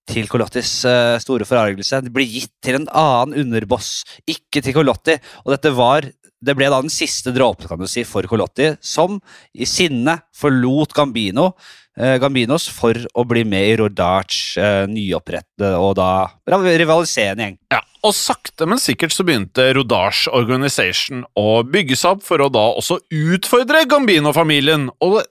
til 0.06 0.30
Colottis 0.30 0.70
uh, 0.86 1.18
store 1.22 1.46
forargelse. 1.46 2.02
De 2.06 2.14
ble 2.14 2.26
gitt 2.30 2.54
til 2.62 2.78
en 2.78 2.88
annen 2.94 3.42
underboss, 3.42 4.02
ikke 4.30 4.62
til 4.62 4.78
Colotti. 4.78 5.18
Og 5.42 5.54
dette 5.56 5.74
var 5.74 6.06
det 6.42 6.56
ble 6.58 6.70
da 6.72 6.80
den 6.82 6.92
siste 6.92 7.32
dråpen 7.34 7.70
kan 7.70 7.80
du 7.80 7.88
si, 7.90 8.04
for 8.08 8.26
Colotti, 8.30 8.72
som 8.82 9.20
i 9.54 9.68
sinne 9.68 10.18
forlot 10.36 10.94
Gambino, 10.96 11.52
eh, 11.98 12.16
Gambinos 12.22 12.66
for 12.72 12.98
å 13.14 13.24
bli 13.28 13.44
med 13.48 13.68
i 13.68 13.76
Rodach 13.80 14.58
eh, 14.58 14.84
nyopprettede 14.90 15.74
og 15.78 15.94
da 16.00 16.10
rivaliserende 16.50 17.46
gjeng. 17.46 17.58
Ja, 17.74 17.80
og 18.02 18.16
sakte, 18.18 18.66
men 18.66 18.82
sikkert 18.82 19.14
så 19.14 19.26
begynte 19.26 19.68
Rodage 19.76 20.32
Organization 20.34 21.22
å 21.38 21.62
bygge 21.62 21.98
seg 21.98 22.16
opp 22.16 22.26
for 22.26 22.42
å 22.42 22.50
da 22.52 22.64
også 22.74 22.98
utfordre 23.06 23.84
Gambino-familien 23.90 24.90
og 25.04 25.22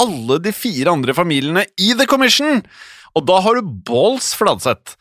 alle 0.00 0.40
de 0.44 0.54
fire 0.56 0.96
andre 0.96 1.16
familiene 1.16 1.66
i 1.76 1.92
The 1.98 2.08
Commission. 2.08 2.64
Og 3.14 3.28
da 3.28 3.38
har 3.44 3.60
du 3.60 3.74
balls, 3.86 4.32
Fladseth. 4.34 4.96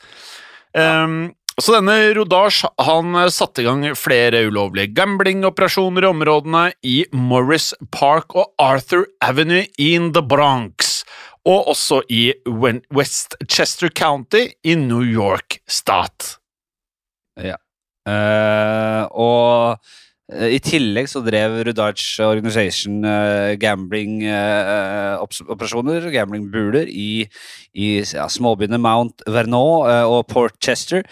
Um, 0.74 1.32
så 1.62 1.76
denne 1.76 2.16
Rodage 2.18 2.66
han 2.82 3.14
satte 3.30 3.62
i 3.62 3.66
gang 3.68 3.84
flere 4.00 4.40
ulovlige 4.50 4.90
gamblingoperasjoner 4.98 6.02
i 6.02 6.08
områdene 6.10 6.74
i 6.82 7.06
Morris 7.14 7.78
Park 7.94 8.34
og 8.34 8.50
Arthur 8.58 9.06
Avenue 9.22 9.70
in 9.78 10.10
the 10.16 10.24
Bronx, 10.26 11.06
og 11.46 11.68
også 11.76 12.02
i 12.10 12.34
Westchester 12.50 13.90
County 13.94 14.50
i 14.66 14.74
New 14.80 15.04
York 15.06 15.62
stat. 15.70 16.42
Ja. 17.38 17.58
Uh, 18.04 19.08
og 19.16 19.80
uh, 20.34 20.50
i 20.50 20.60
tillegg 20.64 21.10
så 21.12 21.20
drev 21.24 21.64
Rudage 21.70 22.24
Organization 22.26 23.06
uh, 23.06 23.54
gambling-operasjoner, 23.62 26.10
gamblingbuler, 26.18 26.88
i, 26.90 27.30
i 27.78 28.02
ja, 28.02 28.26
småbyene 28.26 28.82
Mount 28.82 29.22
Vernon 29.30 29.86
og 30.10 30.26
Port 30.34 30.58
Chester. 30.64 31.04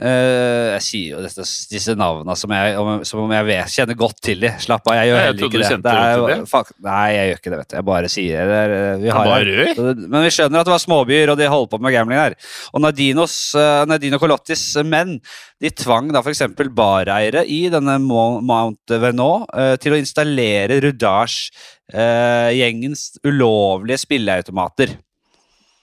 Uh, 0.00 0.72
jeg 0.78 0.84
sier 0.86 1.10
jo 1.12 1.18
dette, 1.20 1.44
disse 1.68 1.92
navnene 1.98 2.32
som, 2.38 2.48
jeg, 2.54 2.76
som 3.04 3.18
om 3.20 3.32
jeg 3.34 3.44
vet, 3.50 3.72
kjenner 3.74 3.96
godt 3.98 4.16
til 4.24 4.38
dem. 4.40 4.54
Slapp 4.62 4.86
av, 4.88 4.94
jeg 4.96 5.08
gjør 5.10 5.18
heller 5.20 5.44
ikke 5.44 5.58
det. 5.60 5.76
det, 5.84 5.92
er, 5.92 6.22
det. 6.30 6.36
Fuck, 6.48 6.70
nei, 6.86 7.08
jeg 7.12 7.26
gjør 7.28 7.38
ikke 7.40 7.52
det. 7.52 7.58
vet 7.58 7.68
du. 7.68 7.74
Jeg 7.76 7.84
bare 7.90 8.08
sier 8.12 8.48
det. 8.48 8.60
Vi 9.02 9.10
har, 9.12 9.24
bare 9.28 9.66
men 10.00 10.24
vi 10.24 10.30
skjønner 10.32 10.60
at 10.62 10.68
det 10.70 10.72
var 10.72 10.80
småbyer, 10.86 11.28
og 11.34 11.38
de 11.40 11.52
holdt 11.52 11.72
på 11.74 11.80
med 11.84 11.94
gambling 11.96 12.20
her. 12.22 12.32
Og 12.72 12.78
Nadinos, 12.84 13.34
uh, 13.58 13.82
Nadino 13.90 14.18
Colottis 14.22 14.62
menn 14.88 15.12
de 15.60 15.68
tvang 15.76 16.06
da 16.14 16.20
f.eks. 16.24 16.42
bareiere 16.72 17.42
i 17.44 17.68
denne 17.72 17.94
Mount 18.00 18.88
Venot 19.04 19.44
uh, 19.52 19.76
til 19.82 19.92
å 19.92 20.00
installere 20.00 20.80
Rudage-gjengens 20.86 23.02
ulovlige 23.28 23.98
spilleautomater. 24.06 24.88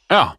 Ja. 0.09 0.33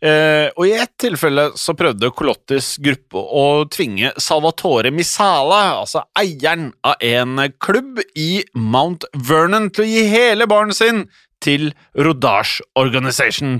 Eh, 0.00 0.48
og 0.56 0.64
I 0.64 0.78
ett 0.80 0.94
tilfelle 1.02 1.50
så 1.60 1.74
prøvde 1.76 2.08
Colottis 2.16 2.72
gruppe 2.80 3.20
å 3.20 3.66
tvinge 3.68 4.14
Salvatore 4.16 4.88
Misala, 4.96 5.82
altså 5.82 6.06
eieren 6.16 6.70
av 6.86 6.96
en 7.04 7.42
klubb 7.60 8.00
i 8.16 8.40
Mount 8.56 9.04
Vernon, 9.12 9.68
til 9.68 9.84
å 9.84 9.90
gi 9.90 10.06
hele 10.08 10.48
baren 10.48 10.72
sin 10.76 11.04
til 11.44 11.68
Rodage 11.92 12.64
Organization. 12.80 13.58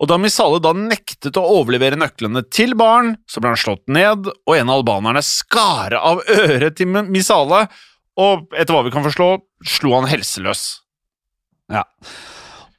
Og 0.00 0.08
Da 0.10 0.16
Misale 0.18 0.58
da 0.64 0.72
nektet 0.74 1.36
å 1.38 1.44
overlevere 1.60 2.00
nøklene 2.00 2.42
til 2.50 2.72
baren, 2.78 3.14
så 3.28 3.42
ble 3.42 3.52
han 3.52 3.60
slått 3.60 3.84
ned, 3.92 4.32
og 4.32 4.56
en 4.56 4.72
av 4.72 4.80
albanerne 4.80 5.22
skar 5.22 5.94
av 6.00 6.24
øret 6.24 6.80
til 6.80 6.88
Misale, 6.88 7.66
og 8.18 8.48
etter 8.56 8.74
hva 8.74 8.82
vi 8.88 8.92
kan 8.96 9.04
forstå, 9.04 9.28
slo 9.76 9.94
han 9.98 10.08
helseløs. 10.08 10.64
Ja. 11.72 11.84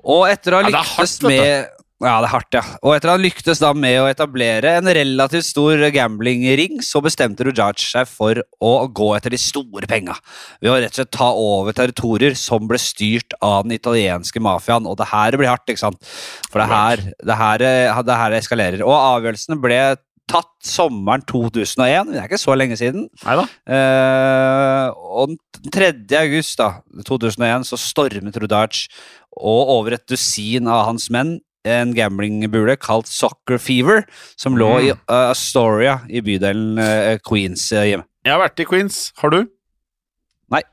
Og 0.03 0.25
etter 0.27 0.57
å 0.57 0.59
ha 0.59 0.73
lyktes 0.73 1.15
ja, 1.21 1.29
med 1.29 1.82
ja, 2.03 2.17
det 2.19 2.27
er 2.27 2.33
hardt, 2.33 2.55
ja. 2.57 2.61
Og 2.83 2.95
etter 2.95 3.11
han 3.13 3.23
lyktes 3.23 3.61
da 3.63 3.71
med 3.77 3.97
å 4.01 4.07
etablere 4.09 4.75
en 4.79 4.89
relativt 4.97 5.47
stor 5.47 5.81
gamblingring, 5.95 6.81
så 6.83 7.01
bestemte 7.03 7.47
Rujaj 7.47 7.81
seg 7.81 8.09
for 8.09 8.41
å 8.63 8.73
gå 8.91 9.09
etter 9.17 9.33
de 9.33 9.39
store 9.41 9.89
penga. 9.89 10.15
Ved 10.59 10.73
å 10.73 10.77
rett 10.77 10.93
og 10.93 11.01
slett 11.01 11.13
ta 11.15 11.29
over 11.31 11.75
territorier 11.77 12.35
som 12.39 12.67
ble 12.69 12.79
styrt 12.81 13.35
av 13.39 13.63
den 13.65 13.77
italienske 13.77 14.41
mafiaen. 14.43 14.89
Og 14.89 14.97
det 14.99 15.09
her 15.13 15.39
blir 15.39 15.51
hardt, 15.51 15.67
ikke 15.71 15.85
sant? 15.85 16.01
For 16.49 16.61
det 16.61 16.69
her, 16.71 17.05
det 17.23 17.37
her, 17.39 17.67
det 18.03 18.19
her 18.23 18.37
eskalerer. 18.39 18.83
Og 18.85 18.95
avgjørelsene 18.97 19.59
ble 19.63 19.79
tatt 20.29 20.51
sommeren 20.65 21.23
2001. 21.29 22.11
Det 22.13 22.19
er 22.21 22.27
ikke 22.27 22.41
så 22.41 22.55
lenge 22.57 22.77
siden. 22.79 23.07
Neida. 23.23 23.47
Eh, 23.67 24.91
og 24.93 25.35
den 25.63 25.73
3. 25.73 25.91
august 26.23 26.59
da, 26.59 26.69
2001 27.07 27.67
så 27.69 27.79
stormet 27.79 28.39
Rudaj 28.39 28.85
og 29.33 29.73
over 29.79 29.97
et 29.97 30.05
dusin 30.09 30.69
av 30.69 30.87
hans 30.91 31.09
menn 31.13 31.37
en 31.65 31.93
gamblingbule 31.95 32.75
kalt 32.81 33.09
Soccer 33.09 33.59
Fever, 33.61 34.03
som 34.39 34.57
lå 34.59 34.71
i 34.83 34.93
uh, 34.93 35.31
Astoria 35.31 35.99
i 36.09 36.23
bydelen 36.25 36.79
uh, 36.79 37.15
Queens 37.23 37.69
uh, 37.75 37.83
hjemme. 37.87 38.07
Jeg 38.23 38.35
har 38.35 38.41
vært 38.43 38.63
i 38.63 38.67
Queens. 38.67 39.03
Har 39.19 39.33
du? 39.33 39.43
Nei. 40.53 40.63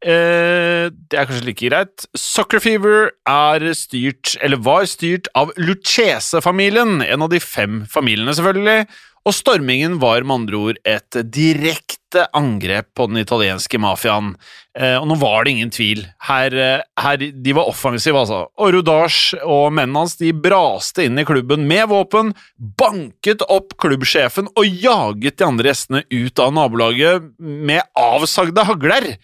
Eh, 0.00 0.88
det 0.88 1.18
er 1.18 1.26
kanskje 1.28 1.44
like 1.44 1.68
greit. 1.68 2.06
Soccer 2.16 2.62
Fever 2.64 3.10
er 3.28 3.66
styrt, 3.76 4.32
eller 4.40 4.60
var 4.64 4.86
styrt, 4.88 5.28
av 5.36 5.52
Lucchese-familien, 5.60 7.02
en 7.04 7.26
av 7.26 7.28
de 7.32 7.40
fem 7.40 7.82
familiene, 7.90 8.32
selvfølgelig. 8.36 8.86
Og 9.28 9.34
stormingen 9.36 9.98
var 10.00 10.24
med 10.24 10.38
andre 10.38 10.56
ord 10.56 10.78
et 10.88 11.16
direkte 11.28 12.22
angrep 12.36 12.88
på 12.96 13.04
den 13.10 13.20
italienske 13.20 13.76
mafiaen. 13.78 14.30
Eh, 14.72 14.96
og 14.96 15.04
nå 15.10 15.18
var 15.20 15.44
det 15.44 15.52
ingen 15.52 15.72
tvil. 15.74 16.06
Her, 16.24 16.56
eh, 16.56 16.84
her 16.96 17.16
De 17.20 17.52
var 17.52 17.68
offensive, 17.68 18.16
altså. 18.16 18.48
Og 18.56 18.72
Rudash 18.72 19.34
og 19.44 19.74
mennene 19.76 20.06
hans 20.06 20.16
de 20.16 20.32
braste 20.32 21.04
inn 21.04 21.20
i 21.20 21.26
klubben 21.28 21.68
med 21.68 21.90
våpen, 21.92 22.32
banket 22.58 23.44
opp 23.48 23.76
klubbsjefen 23.76 24.48
og 24.56 24.64
jaget 24.64 25.36
de 25.36 25.44
andre 25.44 25.68
gjestene 25.68 26.02
ut 26.08 26.38
av 26.40 26.54
nabolaget 26.56 27.28
med 27.38 27.82
avsagde 27.94 28.64
hagler. 28.64 29.18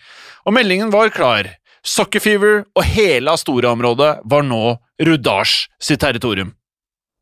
Og 0.44 0.52
meldingen 0.52 0.92
var 0.92 1.08
klar. 1.08 1.56
Soccer 1.82 2.20
Fever 2.20 2.64
og 2.76 2.84
hele 2.84 3.32
Astora-området 3.32 4.20
var 4.28 4.44
nå 4.44 4.76
Rudash 5.00 5.70
sitt 5.80 6.00
territorium. 6.04 6.52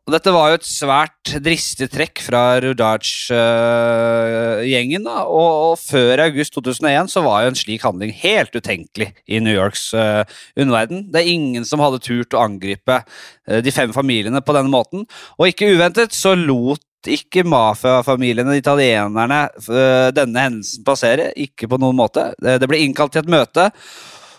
Og 0.05 0.13
dette 0.13 0.29
var 0.35 0.51
jo 0.53 0.59
et 0.59 0.67
svært 0.69 1.31
dristig 1.41 1.87
trekk 1.89 2.21
fra 2.27 2.61
Rudaj-gjengen. 2.61 5.07
Uh, 5.09 5.25
og, 5.25 5.71
og, 5.71 5.79
før 5.81 6.21
august 6.27 6.53
2001 6.59 7.09
så 7.15 7.23
var 7.25 7.41
jo 7.43 7.49
en 7.55 7.57
slik 7.57 7.81
handling 7.87 8.13
helt 8.21 8.53
utenkelig 8.53 9.09
i 9.25 9.41
New 9.41 9.57
Yorks 9.57 9.97
uh, 9.97 10.29
underverden. 10.61 11.09
Det 11.09 11.23
er 11.23 11.33
ingen 11.33 11.65
som 11.65 11.81
hadde 11.81 12.05
turt 12.05 12.37
å 12.37 12.45
angripe 12.45 13.01
uh, 13.01 13.61
de 13.65 13.73
fem 13.73 13.97
familiene 13.97 14.45
på 14.45 14.53
denne 14.57 14.73
måten. 14.75 15.07
Og 15.39 15.49
ikke 15.49 15.73
uventet 15.73 16.13
så 16.13 16.35
lot 16.37 16.85
ikke 17.05 17.45
mafiafamiliene, 17.49 18.57
italienerne, 18.61 19.49
uh, 19.71 20.11
denne 20.13 20.41
hendelsen 20.51 20.85
passere. 20.85 21.33
Ikke 21.33 21.65
på 21.73 21.81
noen 21.81 21.97
måte. 21.97 22.37
Det 22.45 22.69
ble 22.69 22.85
innkalt 22.85 23.17
til 23.17 23.25
et 23.25 23.33
møte. 23.33 23.73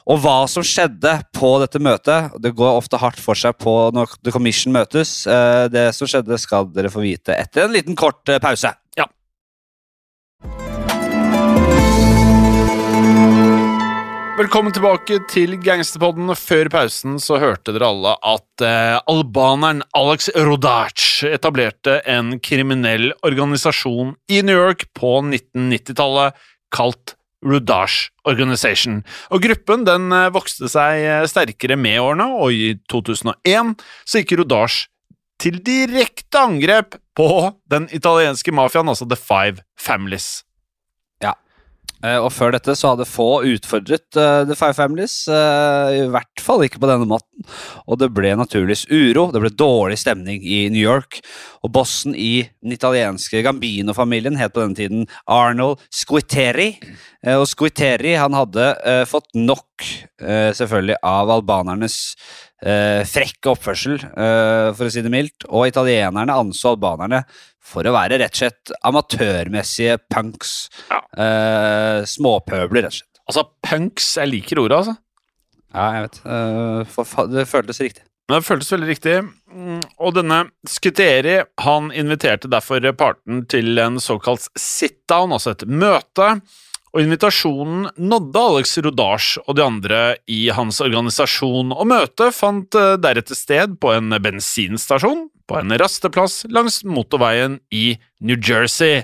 Og 0.06 0.20
hva 0.22 0.44
som 0.50 0.62
skjedde 0.66 1.16
på 1.34 1.48
dette 1.64 1.82
møtet 1.82 2.36
Det 2.42 2.54
går 2.58 2.78
ofte 2.78 3.00
hardt 3.02 3.22
for 3.22 3.38
seg 3.38 3.58
på 3.62 3.74
når 3.96 4.14
The 4.22 4.34
Commission 4.36 4.76
møtes. 4.76 5.26
Eh, 5.26 5.66
Det 5.74 5.90
som 5.98 6.10
skjedde, 6.10 6.38
skal 6.42 6.70
dere 6.74 6.94
få 6.94 7.02
vite 7.02 7.34
etter 7.34 7.66
en 7.66 7.74
liten 7.74 7.98
kort 7.98 8.22
eh, 8.30 8.38
pause. 8.42 8.70
Ja. 9.00 9.08
Velkommen 14.36 14.76
tilbake 14.76 15.22
til 15.32 15.58
Gangsterpodden. 15.64 16.30
Før 16.38 16.70
pausen 16.70 17.18
så 17.24 17.40
hørte 17.42 17.74
dere 17.74 17.90
alle 17.90 18.14
at 18.22 18.66
eh, 18.68 19.02
albaneren 19.10 19.82
Alex 19.98 20.30
Rodac 20.38 21.26
etablerte 21.32 22.02
en 22.06 22.36
kriminell 22.46 23.10
organisasjon 23.26 24.14
i 24.30 24.46
New 24.46 24.60
York 24.68 24.86
på 24.94 25.18
1990-tallet 25.24 26.38
kalt 26.76 27.15
Rudash 27.46 28.10
Organization. 28.28 29.04
Og 29.30 29.46
Gruppen 29.46 29.86
den 29.88 30.10
eh, 30.16 30.32
vokste 30.34 30.70
seg 30.72 31.06
eh, 31.06 31.28
sterkere 31.30 31.78
med 31.80 32.02
årene, 32.02 32.28
og 32.36 32.56
i 32.56 32.74
2001 32.92 33.76
så 34.04 34.22
gikk 34.22 34.38
Rudash 34.42 34.90
til 35.42 35.60
direkte 35.64 36.40
angrep 36.40 36.98
på 37.16 37.30
den 37.72 37.90
italienske 37.96 38.54
mafiaen, 38.56 38.90
altså 38.92 39.08
The 39.08 39.20
Five 39.20 39.64
Families. 39.80 40.46
Eh, 42.06 42.20
Og 42.22 42.32
før 42.34 42.54
dette 42.56 42.76
så 42.78 42.92
hadde 42.94 43.08
få 43.10 43.42
utfordret 43.50 44.20
uh, 44.20 44.44
The 44.46 44.58
Five 44.58 44.76
Families, 44.78 45.16
uh, 45.32 45.90
i 45.96 46.04
hvert 46.12 46.44
fall 46.44 46.66
ikke 46.66 46.82
på 46.84 46.90
denne 46.90 47.08
måten. 47.10 47.46
Og 47.90 48.00
det 48.02 48.12
ble 48.16 48.34
naturligvis 48.38 48.86
uro, 48.92 49.30
det 49.34 49.42
ble 49.44 49.52
dårlig 49.54 49.98
stemning 50.02 50.44
i 50.44 50.66
New 50.74 50.82
York. 50.82 51.22
Og 51.66 51.74
bossen 51.76 52.16
i 52.18 52.46
den 52.62 52.76
italienske 52.76 53.42
Gambino-familien 53.46 54.38
het 54.40 54.54
på 54.54 54.64
denne 54.64 54.78
tiden 54.78 55.08
Arnold 55.26 55.82
Squitteri. 55.94 56.76
Uh, 57.26 57.40
Og 57.40 57.48
Squitteri 57.50 58.16
han 58.20 58.36
hadde 58.38 58.74
fått 59.10 59.32
nok, 59.38 59.64
selvfølgelig, 60.22 60.96
av 61.06 61.32
albanernes 61.34 61.96
frekke 63.12 63.52
oppførsel, 63.52 64.00
for 64.00 64.88
å 64.88 64.92
si 64.94 65.04
det 65.04 65.12
mildt. 65.14 65.46
Og 65.50 65.68
italienerne 65.70 66.34
anså 66.34 66.72
albanerne 66.72 67.24
for 67.66 67.88
å 67.88 67.94
være 67.96 68.20
rett 68.22 68.36
og 68.36 68.42
slett 68.44 68.74
amatørmessige 68.86 69.98
punks. 70.14 70.56
Ja. 70.92 71.02
Eh, 71.18 72.02
småpøbler, 72.10 72.86
rett 72.86 72.94
og 72.94 73.00
slett. 73.02 73.22
Altså, 73.26 73.48
punks 73.66 74.12
Jeg 74.20 74.30
liker 74.30 74.62
ordet, 74.62 74.84
altså. 74.84 74.98
Ja, 75.76 75.88
jeg 75.98 76.06
vet. 76.06 76.20
Eh, 76.26 77.32
det 77.34 77.48
føltes 77.50 77.82
riktig. 77.84 78.06
Men 78.26 78.40
det 78.42 78.48
føltes 78.48 78.72
veldig 78.74 78.88
riktig. 78.90 79.16
Mm, 79.54 79.82
Og 80.02 80.16
denne 80.18 80.40
Skuteri 80.70 81.36
han 81.62 81.92
inviterte 81.94 82.50
derfor 82.50 82.86
parten 82.98 83.44
til 83.52 83.78
en 83.82 84.00
såkalt 84.02 84.48
sit-down, 84.58 85.34
altså 85.36 85.54
et 85.54 85.66
møte. 85.70 86.32
Og 86.96 87.04
invitasjonen 87.04 87.90
nådde 88.00 88.40
Alex 88.40 88.78
Rodage 88.80 89.42
og 89.44 89.58
de 89.58 89.64
andre 89.66 90.02
i 90.32 90.46
hans 90.56 90.80
organisasjon, 90.80 91.74
og 91.76 91.90
møtet 91.92 92.32
fant 92.32 92.78
eh, 92.80 92.96
deretter 93.04 93.36
sted 93.36 93.76
på 93.84 93.92
en 93.92 94.16
bensinstasjon 94.24 95.26
på 95.46 95.60
en 95.60 95.76
rasteplass 95.78 96.46
langs 96.56 96.80
motorveien 96.88 97.60
i 97.76 97.98
New 98.24 98.40
Jersey. 98.40 99.04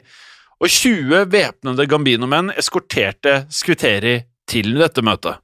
Og 0.63 0.71
20 0.71 1.27
væpnede 1.33 1.87
Gambino-menn 1.89 2.53
eskorterte 2.55 3.41
Skvitteri 3.51 4.21
til 4.49 4.71
dette 4.79 5.03
møtet. 5.03 5.41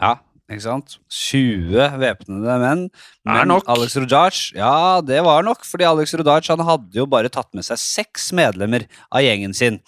Ja, 0.00 0.16
ikke 0.52 0.64
sant? 0.64 0.96
20 1.12 1.98
væpnede 2.00 2.56
menn. 2.62 2.86
Er 3.22 3.44
Men 3.44 3.52
nok. 3.52 3.68
Alex 3.70 3.94
Rodaj 3.94 4.38
Ja, 4.56 5.00
det 5.04 5.20
var 5.22 5.44
nok, 5.46 5.62
fordi 5.62 5.86
Alex 5.86 6.14
Rodaj 6.18 6.48
han 6.50 6.64
hadde 6.66 6.98
jo 6.98 7.06
bare 7.06 7.30
tatt 7.30 7.48
med 7.54 7.62
seg 7.66 7.78
seks 7.78 8.32
medlemmer 8.34 8.88
av 9.14 9.22
gjengen 9.22 9.54
sin. 9.54 9.78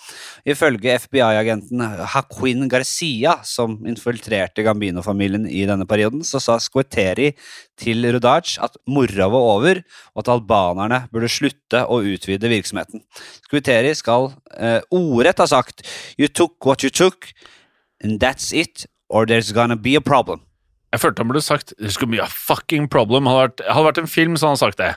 Ifølge 0.47 0.95
FBI-agenten 1.03 1.83
Haquin 2.15 2.69
Garcia, 2.71 3.41
som 3.43 3.81
infiltrerte 3.91 4.63
Gambino-familien 4.63 5.49
i 5.51 5.65
denne 5.67 5.87
perioden, 5.91 6.23
så 6.23 6.39
sa 6.43 6.61
Squeteri 6.63 7.33
til 7.81 8.07
Rodaj 8.15 8.57
at 8.63 8.79
moroa 8.87 9.29
var 9.35 9.51
over, 9.57 9.83
og 10.15 10.23
at 10.23 10.33
albanerne 10.37 11.03
burde 11.11 11.33
slutte 11.33 11.83
å 11.91 12.01
utvide 12.07 12.53
virksomheten. 12.53 13.03
Squeteri 13.49 13.97
skal 13.99 14.31
eh, 14.55 14.81
ordrett 14.95 15.43
ha 15.43 15.51
sagt 15.51 15.83
You 16.17 16.31
took 16.31 16.65
what 16.65 16.87
you 16.87 16.91
took, 16.91 17.33
and 18.01 18.21
that's 18.23 18.53
it, 18.55 18.87
or 19.09 19.27
there's 19.27 19.53
gonna 19.53 19.77
be 19.77 19.97
a 19.97 20.01
problem. 20.01 20.47
Jeg 20.95 21.03
følte 21.03 21.25
han 21.25 21.31
burde 21.33 21.43
sagt 21.43 21.75
There's 21.81 21.99
gonna 21.99 22.15
be 22.15 22.23
a 22.23 22.29
fucking 22.31 22.87
problem. 22.93 23.27
Hadde 23.27 23.49
vært, 23.49 23.65
hadde 23.67 23.89
vært 23.91 23.99
en 24.05 24.11
film, 24.11 24.37
så 24.39 24.47
hadde 24.47 24.55
han 24.55 24.63
sagt 24.63 24.79
det. 24.85 24.93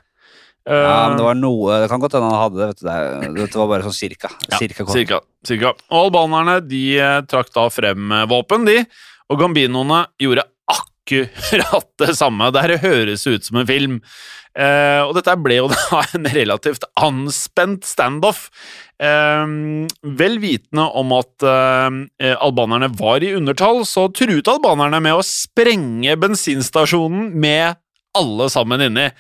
Ja, 0.68 1.08
men 1.08 1.16
det 1.18 1.24
Eh, 1.24 1.28
var 1.30 1.38
noe 1.40 1.78
Det 1.82 1.90
kan 1.90 2.02
godt 2.04 2.12
hende 2.18 2.28
han 2.30 2.42
hadde 2.44 2.58
det. 2.60 2.68
Vet 2.68 2.80
du. 2.82 2.88
Det- 2.88 3.36
Dette 3.40 3.56
var 3.62 3.68
bare 3.72 3.84
sånn 3.88 3.96
cirka. 3.96 4.30
ja, 4.52 4.58
cirka 4.60 4.86
cirka, 4.92 5.20
cirka. 5.48 5.72
Og 5.90 6.12
albanerne 6.12 6.58
de 6.68 7.00
eh, 7.00 7.22
trakk 7.24 7.54
da 7.56 7.70
frem 7.72 8.12
eh, 8.12 8.26
våpen, 8.28 8.66
de. 8.68 8.86
Og 9.32 9.40
gambinoene 9.40 10.06
gjorde 10.20 10.44
akkurat 11.08 11.88
det 12.04 12.16
samme. 12.16 12.52
Det 12.52 12.82
høres 12.84 13.28
ut 13.28 13.46
som 13.46 13.62
en 13.62 13.70
film. 13.70 14.02
Eh, 14.58 15.02
og 15.06 15.14
dette 15.14 15.36
ble 15.38 15.60
jo 15.60 15.70
da 15.70 16.02
en 16.18 16.28
relativt 16.34 16.88
anspent 17.00 17.86
standoff. 17.86 18.48
Eh, 19.00 19.46
vel 20.18 20.38
vitende 20.42 20.88
om 20.98 21.14
at 21.18 21.46
eh, 21.46 22.36
albanerne 22.36 22.92
var 22.98 23.24
i 23.24 23.36
undertall, 23.38 23.86
så 23.86 24.08
truet 24.10 24.50
albanerne 24.50 25.02
med 25.04 25.18
å 25.20 25.26
sprenge 25.26 26.18
bensinstasjonen 26.20 27.34
med 27.38 27.78
alle 28.18 28.50
sammen 28.50 28.82
inni. 28.88 29.12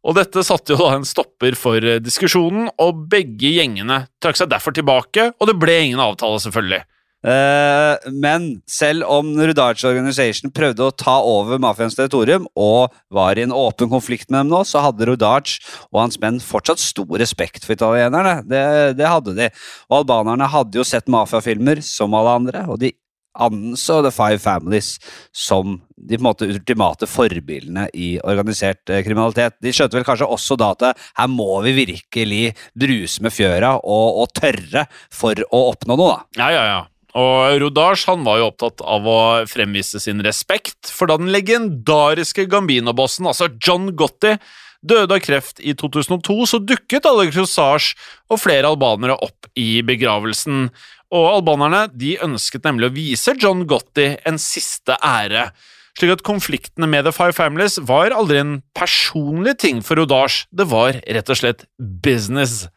Og 0.00 0.16
dette 0.16 0.42
satte 0.46 0.72
jo 0.72 0.80
da 0.80 0.94
en 0.96 1.04
stopper 1.04 1.54
for 1.60 1.84
diskusjonen, 2.00 2.70
og 2.80 3.02
begge 3.12 3.50
gjengene 3.52 4.06
trakk 4.24 4.38
seg 4.40 4.48
derfor 4.48 4.72
tilbake, 4.72 5.34
og 5.36 5.50
det 5.50 5.58
ble 5.60 5.74
ingen 5.84 6.00
avtale, 6.00 6.40
selvfølgelig. 6.40 6.80
Eh, 7.20 8.10
men 8.16 8.46
selv 8.70 9.04
om 9.04 9.34
Rudac 9.36 9.82
Organization 9.84 10.52
prøvde 10.56 10.86
å 10.86 10.94
ta 10.94 11.18
over 11.26 11.60
mafiaens 11.60 11.98
territorium 11.98 12.46
og 12.56 12.94
var 13.12 13.36
i 13.36 13.44
en 13.44 13.52
åpen 13.56 13.90
konflikt 13.92 14.30
med 14.30 14.40
dem 14.40 14.54
nå, 14.54 14.62
så 14.64 14.84
hadde 14.86 15.10
Rudarch 15.10 15.58
og 15.90 16.00
hans 16.04 16.20
menn 16.22 16.40
fortsatt 16.40 16.80
stor 16.80 17.20
respekt 17.20 17.66
for 17.66 17.76
italienerne. 17.76 18.40
Det, 18.48 18.64
det 19.00 19.10
hadde 19.10 19.36
de. 19.36 19.50
Og 19.90 20.00
albanerne 20.00 20.48
hadde 20.48 20.80
jo 20.80 20.86
sett 20.86 21.10
mafiafilmer 21.12 21.84
som 21.84 22.16
alle 22.16 22.40
andre, 22.40 22.64
og 22.72 22.80
de 22.80 22.94
anså 23.40 24.00
The 24.02 24.10
Five 24.10 24.38
Families 24.42 24.98
som 25.32 25.76
de 25.96 26.16
på 26.16 26.20
en 26.20 26.26
måte 26.26 26.48
ultimate 26.50 27.06
forbildene 27.06 27.86
i 27.94 28.14
organisert 28.24 28.90
eh, 28.90 29.04
kriminalitet. 29.06 29.58
De 29.62 29.72
skjønte 29.74 29.98
vel 29.98 30.06
kanskje 30.08 30.28
også 30.28 30.56
da 30.58 30.72
at 30.74 30.86
eh, 30.88 31.10
her 31.20 31.30
må 31.30 31.60
vi 31.66 31.76
virkelig 31.84 32.42
bruse 32.74 33.22
med 33.22 33.34
fjøra 33.34 33.76
og, 33.78 34.22
og 34.24 34.32
tørre 34.40 34.86
for 35.14 35.38
å 35.50 35.68
oppnå 35.74 35.98
noe, 36.00 36.16
da. 36.16 36.42
Ja, 36.42 36.50
ja, 36.56 36.64
ja. 36.72 36.80
Og 37.18 37.58
Rodage 37.62 38.06
han 38.06 38.22
var 38.26 38.38
jo 38.38 38.48
opptatt 38.52 38.82
av 38.86 39.06
å 39.08 39.20
fremvise 39.50 39.98
sin 40.02 40.22
respekt, 40.22 40.92
for 40.94 41.10
da 41.10 41.18
den 41.18 41.32
legendariske 41.34 42.46
Gambino-bossen, 42.50 43.26
altså 43.26 43.50
John 43.58 43.90
Gotti, 43.98 44.36
døde 44.80 45.18
av 45.18 45.24
kreft 45.24 45.60
i 45.60 45.74
2002, 45.76 46.38
så 46.48 46.60
dukket 46.62 47.08
alle 47.08 47.28
Rosage 47.34 47.98
og 48.30 48.40
flere 48.40 48.70
albanere 48.70 49.18
opp 49.26 49.50
i 49.58 49.82
begravelsen. 49.86 50.70
Og 51.10 51.26
albanerne 51.34 51.88
de 51.90 52.14
ønsket 52.22 52.64
nemlig 52.64 52.88
å 52.88 52.94
vise 52.94 53.34
John 53.40 53.66
Gotti 53.68 54.12
en 54.24 54.38
siste 54.40 54.96
ære. 55.02 55.50
Slik 55.98 56.14
at 56.14 56.24
konfliktene 56.24 56.86
med 56.88 57.04
The 57.04 57.12
Five 57.12 57.34
Families 57.36 57.76
var 57.82 58.14
aldri 58.14 58.38
en 58.40 58.58
personlig 58.78 59.58
ting 59.60 59.82
for 59.84 59.98
Rodage, 60.00 60.46
det 60.54 60.68
var 60.70 61.00
rett 61.02 61.32
og 61.32 61.40
slett 61.42 61.66
business. 61.78 62.68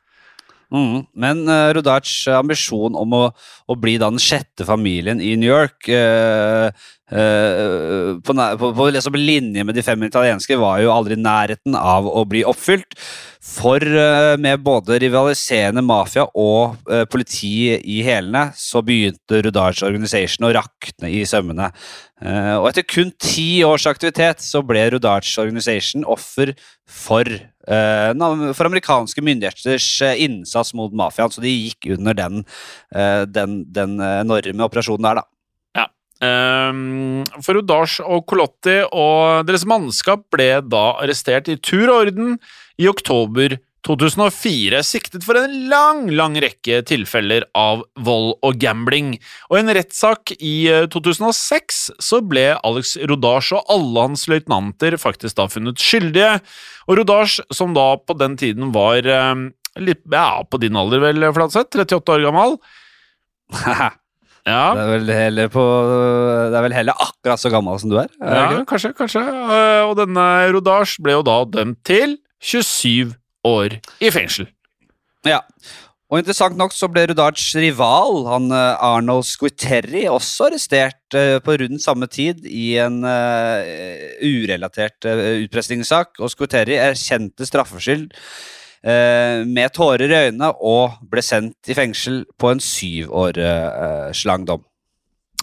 Mm. 0.74 1.04
Men 1.14 1.44
uh, 1.46 1.70
Rodacs 1.78 2.24
ambisjon 2.34 2.98
om 2.98 3.14
å, 3.14 3.24
å 3.70 3.78
bli 3.78 4.00
da 4.02 4.10
den 4.10 4.22
sjette 4.22 4.66
familien 4.66 5.22
i 5.22 5.36
New 5.38 5.52
York 5.52 5.86
uh, 5.94 6.74
uh, 7.14 8.18
på, 8.26 8.34
på, 8.34 8.72
på 8.80 8.88
liksom 8.96 9.20
linje 9.20 9.66
med 9.68 9.78
de 9.78 9.86
fem 9.86 10.08
italienske 10.08 10.58
var 10.58 10.82
jo 10.82 10.90
aldri 10.96 11.20
i 11.20 11.22
nærheten 11.22 11.78
av 11.78 12.10
å 12.10 12.26
bli 12.30 12.42
oppfylt. 12.50 12.98
For 13.44 13.84
eh, 13.84 14.38
med 14.40 14.62
både 14.64 14.96
rivaliserende 15.04 15.82
mafia 15.84 16.24
og 16.40 16.78
eh, 16.88 17.04
politi 17.12 17.74
i 17.76 17.98
hælene, 18.06 18.46
så 18.56 18.80
begynte 18.86 19.42
Rodac 19.44 19.82
Organization 19.84 20.48
å 20.48 20.54
rakne 20.56 21.12
i 21.12 21.26
sømmene. 21.28 21.68
Eh, 22.24 22.54
og 22.56 22.70
etter 22.70 22.88
kun 22.88 23.12
ti 23.20 23.66
års 23.68 23.84
aktivitet 23.92 24.40
så 24.46 24.64
ble 24.64 24.86
Rodac 24.94 25.28
Organization 25.44 26.08
offer 26.08 26.54
for, 26.88 27.28
eh, 27.28 27.44
for 27.64 28.68
amerikanske 28.68 29.24
myndigheters 29.24 29.90
eh, 30.04 30.24
innsats 30.26 30.74
mot 30.76 30.94
mafiaen, 30.94 31.32
så 31.32 31.44
de 31.44 31.52
gikk 31.52 31.94
under 31.98 32.18
den, 32.18 32.44
eh, 32.96 33.24
den, 33.30 33.62
den 33.72 34.00
enorme 34.00 34.68
operasjonen 34.68 35.10
der, 35.10 35.22
da. 35.22 35.30
Um, 36.24 37.24
for 37.44 37.58
Udash 37.60 38.00
og 38.00 38.22
Colotti 38.30 38.78
og 38.96 39.44
deres 39.48 39.66
mannskap 39.68 40.22
ble 40.32 40.62
da 40.72 40.84
arrestert 41.02 41.50
i 41.52 41.58
tur 41.60 41.90
og 41.90 42.06
orden 42.06 42.38
i 42.80 42.88
oktober 42.88 43.58
2004, 43.84 44.80
siktet 44.88 45.26
for 45.28 45.36
en 45.40 45.54
lang, 45.72 46.06
lang 46.16 46.38
rekke 46.40 46.82
tilfeller 46.88 47.44
av 47.58 47.82
vold 48.00 48.38
og 48.46 48.60
gambling. 48.62 49.18
Og 49.50 49.58
i 49.58 49.64
en 49.64 49.74
rettssak 49.76 50.32
i 50.40 50.54
eh, 50.72 50.86
2006 50.94 51.82
så 52.02 52.22
ble 52.24 52.54
Alex 52.64 52.96
Rodage 53.10 53.58
og 53.58 53.68
alle 53.76 54.06
hans 54.08 54.24
løytnanter 54.32 54.96
faktisk 55.02 55.36
da 55.40 55.50
funnet 55.52 55.82
skyldige. 55.84 56.38
Og 56.88 57.02
Rodage, 57.02 57.44
som 57.54 57.76
da 57.76 57.90
på 58.00 58.16
den 58.20 58.38
tiden 58.40 58.72
var 58.76 59.04
eh, 59.04 59.34
litt, 59.84 60.04
ja, 60.14 60.30
på 60.48 60.62
din 60.64 60.80
alder 60.80 61.04
vel, 61.04 61.28
Flatseth, 61.36 61.76
38 61.84 62.16
år 62.18 62.26
gammel, 62.30 62.58
Ja, 64.44 64.74
Det 64.76 65.14
er 65.16 65.48
på, 65.52 65.62
det 66.52 66.58
er 66.58 66.64
vel 66.66 66.74
heller 66.76 67.00
akkurat 67.00 67.40
så 67.40 67.48
gammel 67.54 67.78
som 67.80 67.92
du 67.94 67.96
er? 68.02 68.10
er 68.20 68.58
ja 68.58 68.64
kanskje, 68.68 68.92
kanskje. 68.98 69.22
Eh, 69.24 69.84
Og 69.88 69.96
denne 70.02 70.26
Rodage 70.52 71.00
ble 71.04 71.16
jo 71.16 71.22
da 71.24 71.38
dømt 71.48 71.80
til 71.88 72.18
27 72.44 73.14
år 73.48 73.80
i 74.04 74.12
fengsel. 74.14 74.48
Ja. 75.28 75.42
Og 76.14 76.20
interessant 76.22 76.60
nok 76.60 76.76
så 76.76 76.86
ble 76.94 77.08
Rudards 77.10 77.46
rival, 77.58 78.20
han 78.30 78.52
eh, 78.54 78.84
Arnold 78.86 79.26
Squiterri, 79.26 80.04
også 80.12 80.50
arrestert 80.52 81.18
eh, 81.18 81.40
på 81.42 81.56
rundt 81.58 81.82
samme 81.82 82.06
tid 82.12 82.44
i 82.46 82.76
en 82.84 83.00
eh, 83.08 84.20
urelatert 84.22 85.08
eh, 85.10 85.40
utpressingssak. 85.48 86.20
Og 86.22 86.30
Squiterri 86.30 86.78
erkjente 86.78 87.48
straffskyld 87.50 88.12
eh, 88.14 89.42
med 89.48 89.74
tårer 89.74 90.06
i 90.06 90.20
øynene 90.28 90.52
og 90.62 91.00
ble 91.10 91.24
sendt 91.26 91.72
i 91.72 91.78
fengsel 91.80 92.22
på 92.38 92.54
en 92.54 92.62
syv 92.62 93.10
år 93.24 93.42
eh, 93.42 94.14
slang 94.14 94.46
dom. 94.46 94.62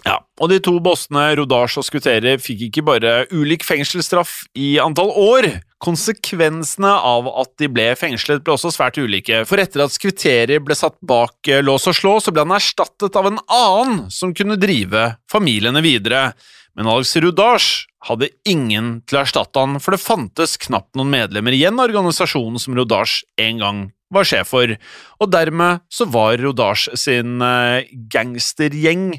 Ja, 0.06 0.20
og 0.40 0.48
de 0.52 0.60
to 0.64 0.78
bossene 0.80 1.26
Rodage 1.36 1.80
og 1.80 1.84
Skuteri 1.84 2.36
fikk 2.40 2.68
ikke 2.68 2.84
bare 2.86 3.16
ulik 3.34 3.66
fengselsstraff 3.66 4.44
i 4.56 4.78
antall 4.80 5.10
år. 5.12 5.50
Konsekvensene 5.80 6.90
av 6.92 7.28
at 7.40 7.54
de 7.60 7.68
ble 7.72 7.86
fengslet 7.96 8.42
ble 8.44 8.52
også 8.52 8.72
svært 8.74 8.98
ulike, 9.00 9.42
for 9.48 9.62
etter 9.62 9.86
at 9.86 9.94
Skuteri 9.94 10.58
ble 10.60 10.76
satt 10.76 10.98
bak 11.00 11.48
eh, 11.48 11.62
lås 11.64 11.88
og 11.88 11.96
slå, 11.96 12.16
så 12.20 12.34
ble 12.34 12.44
han 12.44 12.56
erstattet 12.58 13.16
av 13.16 13.30
en 13.30 13.40
annen 13.46 14.02
som 14.12 14.34
kunne 14.36 14.60
drive 14.60 15.14
familiene 15.30 15.80
videre. 15.84 16.30
Men 16.76 16.90
Alex 16.90 17.16
Rodage 17.24 17.88
hadde 18.06 18.30
ingen 18.48 19.00
til 19.08 19.18
å 19.18 19.24
erstatte 19.24 19.60
han, 19.60 19.80
for 19.80 19.96
det 19.96 20.04
fantes 20.04 20.58
knapt 20.60 20.96
noen 20.96 21.12
medlemmer 21.12 21.56
igjen 21.56 21.80
av 21.80 21.88
organisasjonen 21.88 22.60
som 22.60 22.76
Rodage 22.76 23.24
en 23.40 23.64
gang 23.64 23.82
var 24.12 24.26
sjef 24.26 24.52
for, 24.52 24.76
og 25.20 25.32
dermed 25.32 25.84
så 25.92 26.06
var 26.10 26.40
Rodage 26.42 26.92
sin 26.98 27.40
eh, 27.44 27.88
gangstergjeng 28.12 29.14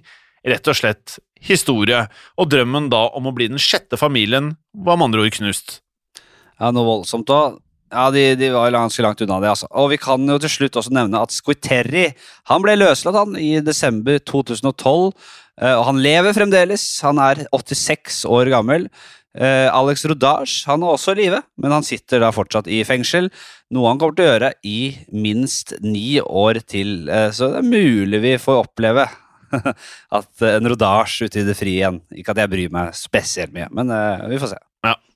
rett 0.47 0.67
og 0.67 0.78
slett 0.78 1.19
historie, 1.41 2.06
og 2.38 2.50
drømmen 2.54 2.89
da 2.93 3.08
om 3.17 3.30
å 3.30 3.34
bli 3.36 3.50
den 3.50 3.62
sjette 3.62 3.97
familien 3.97 4.56
var 4.74 5.00
med 5.00 5.10
andre 5.10 5.26
ord 5.26 5.38
knust. 5.38 5.80
Ja, 6.62 6.69
noe 6.69 6.86
voldsomt 6.86 7.32
òg. 7.34 7.58
Ja, 7.91 8.06
de, 8.13 8.21
de 8.39 8.52
var 8.54 8.71
ganske 8.71 9.04
langt 9.04 9.21
unna 9.24 9.39
det, 9.43 9.50
altså. 9.52 9.67
Og 9.76 9.89
vi 9.91 9.97
kan 10.00 10.24
jo 10.30 10.38
til 10.39 10.52
slutt 10.54 10.78
også 10.80 10.93
nevne 10.95 11.19
at 11.19 11.34
Squiterri 11.36 12.06
han 12.47 12.63
ble 12.63 12.78
løslatt 12.78 13.17
han 13.17 13.34
i 13.36 13.58
desember 13.65 14.21
2012, 14.30 15.10
eh, 15.60 15.74
og 15.74 15.84
han 15.89 16.00
lever 16.06 16.38
fremdeles. 16.38 16.86
Han 17.04 17.19
er 17.19 17.43
86 17.50 18.21
år 18.32 18.54
gammel. 18.54 18.88
Eh, 19.36 19.67
Alex 19.74 20.06
Rodage 20.08 20.69
han 20.69 20.86
er 20.86 20.93
også 20.93 21.15
i 21.15 21.24
live, 21.24 21.41
men 21.60 21.76
han 21.76 21.88
sitter 21.88 22.24
da 22.24 22.32
fortsatt 22.36 22.69
i 22.71 22.84
fengsel. 22.88 23.32
Noe 23.74 23.91
han 23.91 24.00
kommer 24.00 24.15
til 24.15 24.28
å 24.28 24.32
gjøre 24.32 24.54
i 24.67 24.80
minst 25.12 25.76
ni 25.84 26.21
år 26.21 26.62
til, 26.63 27.10
eh, 27.10 27.30
så 27.36 27.52
det 27.52 27.63
er 27.65 27.71
mulig 27.74 28.24
vi 28.24 28.38
får 28.39 28.67
oppleve 28.69 29.10
at 30.21 30.50
en 30.54 30.71
Rodage 30.71 31.28
ute 31.28 31.41
i 31.41 31.47
det 31.50 31.60
frie 31.60 31.82
igjen. 31.82 32.04
Ikke 32.15 32.38
at 32.38 32.45
jeg 32.45 32.56
bryr 32.56 32.76
meg 32.78 32.95
spesielt 32.95 33.56
mye, 33.58 33.71
men 33.74 33.91
vi 34.32 34.39
får 34.39 34.56
se. 34.56 34.67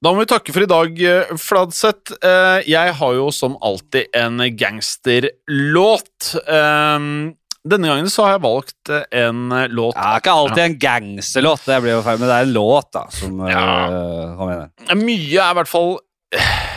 Ja, 0.05 0.11
Da 0.11 0.13
må 0.13 0.21
vi 0.21 0.27
takke 0.29 0.53
for 0.53 0.61
i 0.61 0.69
dag, 0.69 0.99
eh, 1.01 1.31
Fladseth. 1.41 2.13
Eh, 2.21 2.61
Jeg 2.69 2.93
har 2.93 3.13
jo 3.17 3.31
som 3.33 3.57
alltid 3.61 4.05
en 4.13 4.37
gangsterlåt. 4.55 6.35
Eh, 6.47 7.33
Denne 7.65 7.87
gangen 7.89 8.05
så 8.13 8.21
har 8.27 8.35
jeg 8.35 8.43
valgt 8.43 8.89
eh, 8.93 9.05
en 9.25 9.49
låt 9.73 9.95
Det 9.95 10.03
Ja, 10.03 10.19
ikke 10.19 10.31
alltid 10.37 10.63
en 10.63 10.75
gangsterlåt, 10.77 11.63
det 11.65 11.79
blir 11.81 11.95
jo 11.95 12.03
feil, 12.05 12.19
men 12.21 12.29
det 12.29 12.35
er 12.35 12.45
en 12.45 12.53
låt, 12.53 12.91
da, 12.93 13.07
som 13.09 13.39
Ja. 13.49 13.89
øh, 13.89 14.37
mener. 14.37 14.69
Mye 14.93 15.39
er 15.41 15.49
i 15.49 15.57
hvert 15.57 15.67
fall 15.67 15.97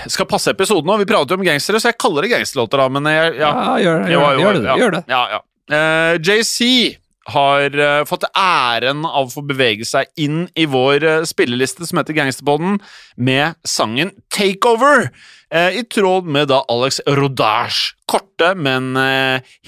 skal 0.08 0.24
passe 0.30 0.48
episoden 0.54 0.88
òg. 0.88 0.98
Vi 1.00 1.04
prater 1.04 1.34
jo 1.34 1.40
om 1.40 1.44
gangstere, 1.44 1.76
så 1.82 1.90
jeg 1.90 1.98
kaller 1.98 2.22
det 2.22 2.30
gangsterlåter, 2.30 2.78
da, 2.80 2.88
men 2.88 3.04
jeg, 3.04 3.36
ja. 3.36 3.52
gjør, 3.76 4.08
Jo, 4.08 4.20
jo, 4.20 4.38
gjør 4.40 4.54
det. 4.54 4.64
ja. 4.64 4.76
Gjør 4.80 4.90
det. 4.96 5.04
Ja, 5.12 5.22
ja. 5.34 6.16
JC 6.16 6.96
har 7.32 7.78
eh, 7.78 8.04
fått 8.08 8.26
æren 8.32 9.04
av 9.06 9.28
å 9.28 9.32
få 9.32 9.44
bevege 9.46 9.86
seg 9.88 10.08
inn 10.20 10.46
i 10.58 10.66
vår 10.70 11.04
eh, 11.04 11.26
spilleliste 11.28 11.86
som 11.88 12.00
heter 12.00 12.16
Gangsterpodden, 12.16 12.78
med 13.16 13.58
sangen 13.68 14.14
Takeover, 14.34 15.10
eh, 15.52 15.80
i 15.80 15.84
tråd 15.84 16.28
med 16.28 16.50
da 16.52 16.62
Alex 16.72 17.02
Rodage. 17.06 17.94
Korte, 18.08 18.54
men 18.56 18.94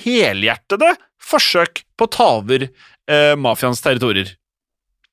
helhjertede 0.00 0.94
forsøk 1.20 1.82
på 1.98 2.06
å 2.06 2.12
ta 2.14 2.28
over 2.38 2.70
mafiaens 3.36 3.82
territorier. 3.84 4.30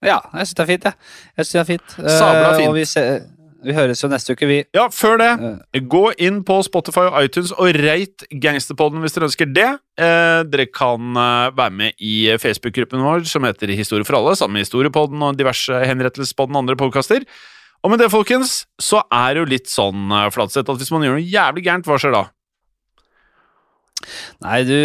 Ja, 0.05 0.21
jeg 0.37 0.47
syns 0.47 0.55
det 0.55 0.63
er 0.63 0.69
fint, 0.69 0.85
jeg. 0.87 1.09
jeg 1.35 1.47
synes 1.49 1.51
det 1.51 1.59
er 1.59 1.69
fint. 1.73 1.95
Sabla 1.97 2.51
fint. 2.55 3.33
Vi, 3.65 3.73
høres 3.73 4.03
jo 4.03 4.09
neste 4.11 4.35
uke, 4.35 4.47
vi. 4.49 4.59
Ja, 4.75 4.87
før 4.93 5.17
det, 5.21 5.29
gå 5.89 6.03
inn 6.21 6.43
på 6.45 6.59
Spotify 6.65 7.07
og 7.09 7.17
iTunes 7.25 7.53
og 7.55 7.73
rate 7.79 8.27
Gangsterpodden 8.43 9.01
hvis 9.03 9.15
dere 9.15 9.29
ønsker 9.29 9.49
det. 9.49 9.67
Eh, 9.97 10.41
dere 10.45 10.67
kan 10.69 11.17
eh, 11.17 11.49
være 11.57 11.75
med 11.81 11.97
i 11.97 12.15
Facebook-gruppen 12.41 13.03
vår 13.03 13.25
som 13.29 13.47
heter 13.47 13.73
Historie 13.77 14.07
for 14.07 14.19
alle, 14.19 14.35
sammen 14.37 14.59
med 14.59 14.67
Historiepodden 14.67 15.25
og 15.25 15.39
diverse 15.39 15.83
henrettelsespodden 15.89 16.57
og 16.57 16.65
andre 16.65 16.77
podkaster. 16.79 17.25
Og 17.85 17.93
med 17.93 18.01
det, 18.01 18.09
folkens, 18.13 18.63
så 18.81 19.03
er 19.13 19.35
det 19.35 19.43
jo 19.43 19.51
litt 19.53 19.69
sånn, 19.71 20.09
eh, 20.11 20.29
Flatseth, 20.33 20.69
at 20.69 20.81
hvis 20.81 20.93
man 20.93 21.05
gjør 21.05 21.17
noe 21.17 21.27
jævlig 21.27 21.65
gærent, 21.67 21.89
hva 21.89 21.99
skjer 22.01 22.15
da? 22.15 22.25
Nei, 24.45 24.61
du 24.67 24.77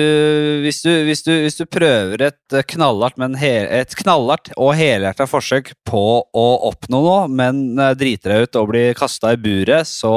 hvis, 0.64 0.80
du 0.84 0.90
hvis 1.06 1.24
du 1.26 1.32
hvis 1.44 1.58
du 1.60 1.66
prøver 1.68 2.28
et 2.28 2.56
eh, 2.56 2.66
knallhardt, 2.74 3.18
men 3.20 3.36
he, 3.40 3.52
et 3.82 3.94
knallhardt 4.02 4.52
og 4.56 4.74
helhjerta 4.78 5.28
forsøk 5.30 5.74
på 5.88 6.06
å 6.24 6.48
oppnå 6.70 7.02
noe, 7.02 7.20
men 7.28 7.62
eh, 7.78 7.94
driter 7.98 8.34
deg 8.34 8.48
ut 8.48 8.58
og 8.60 8.72
blir 8.72 8.98
kasta 8.98 9.34
i 9.34 9.40
buret, 9.40 9.88
så 9.88 10.12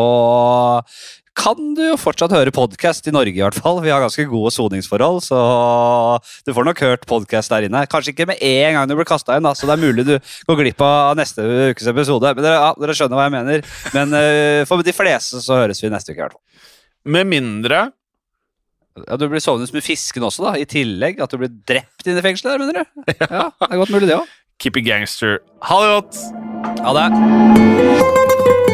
kan 1.35 1.73
du 1.75 1.81
jo 1.83 1.95
fortsatt 1.99 2.31
høre 2.31 2.53
podkast 2.55 3.09
i 3.09 3.13
Norge, 3.13 3.35
i 3.35 3.43
hvert 3.43 3.57
fall. 3.59 3.81
Vi 3.83 3.91
har 3.91 3.99
ganske 3.99 4.23
gode 4.29 4.53
soningsforhold, 4.55 5.19
så 5.25 5.39
du 6.47 6.53
får 6.55 6.67
nok 6.69 6.83
hørt 6.85 7.03
podkast 7.09 7.51
der 7.51 7.67
inne. 7.67 7.83
Kanskje 7.91 8.13
ikke 8.13 8.29
med 8.29 8.39
en 8.39 8.77
gang 8.77 8.87
du 8.87 8.95
blir 8.95 9.07
kasta 9.09 9.35
inn, 9.35 9.43
da, 9.43 9.51
så 9.57 9.67
det 9.67 9.75
er 9.75 9.83
mulig 9.83 10.07
du 10.07 10.15
går 10.47 10.61
glipp 10.61 10.85
av 10.85 11.17
neste 11.19 11.43
ukes 11.43 11.91
episode. 11.91 12.31
Men 12.37 12.47
dere, 12.47 12.61
ja, 12.63 12.71
dere 12.79 12.95
skjønner 12.95 13.19
hva 13.19 13.27
jeg 13.27 13.35
mener. 13.35 13.67
Men 13.97 14.15
uh, 14.15 14.61
for 14.69 14.85
de 14.85 14.95
fleste 14.95 15.43
så 15.43 15.59
høres 15.59 15.83
vi 15.83 15.91
neste 15.91 16.15
uke, 16.15 16.21
i 16.21 16.23
hvert 16.23 16.37
fall. 16.37 16.71
Med 17.17 17.27
mindre 17.29 17.83
Ja, 18.95 19.17
Du 19.19 19.27
blir 19.27 19.43
sovnet 19.43 19.73
med 19.75 19.83
fisken 19.83 20.23
også, 20.23 20.45
da, 20.47 20.55
i 20.59 20.65
tillegg. 20.69 21.19
At 21.23 21.33
du 21.33 21.39
blir 21.41 21.51
drept 21.67 22.07
inne 22.07 22.21
i 22.21 22.25
fengselet 22.25 22.55
der, 22.55 22.63
mener 22.63 22.73
du? 22.79 22.85
Ja, 23.19 23.49
det 23.51 23.71
er 23.71 23.81
godt 23.83 23.93
mulig, 23.95 24.07
det 24.11 24.19
òg. 24.21 24.31
Keep 24.63 24.79
it 24.79 24.87
gangster. 24.87 25.39
Ha 25.67 25.81
det 25.83 25.89
godt! 25.97 26.15
Ha 26.79 26.95
det. 26.95 28.73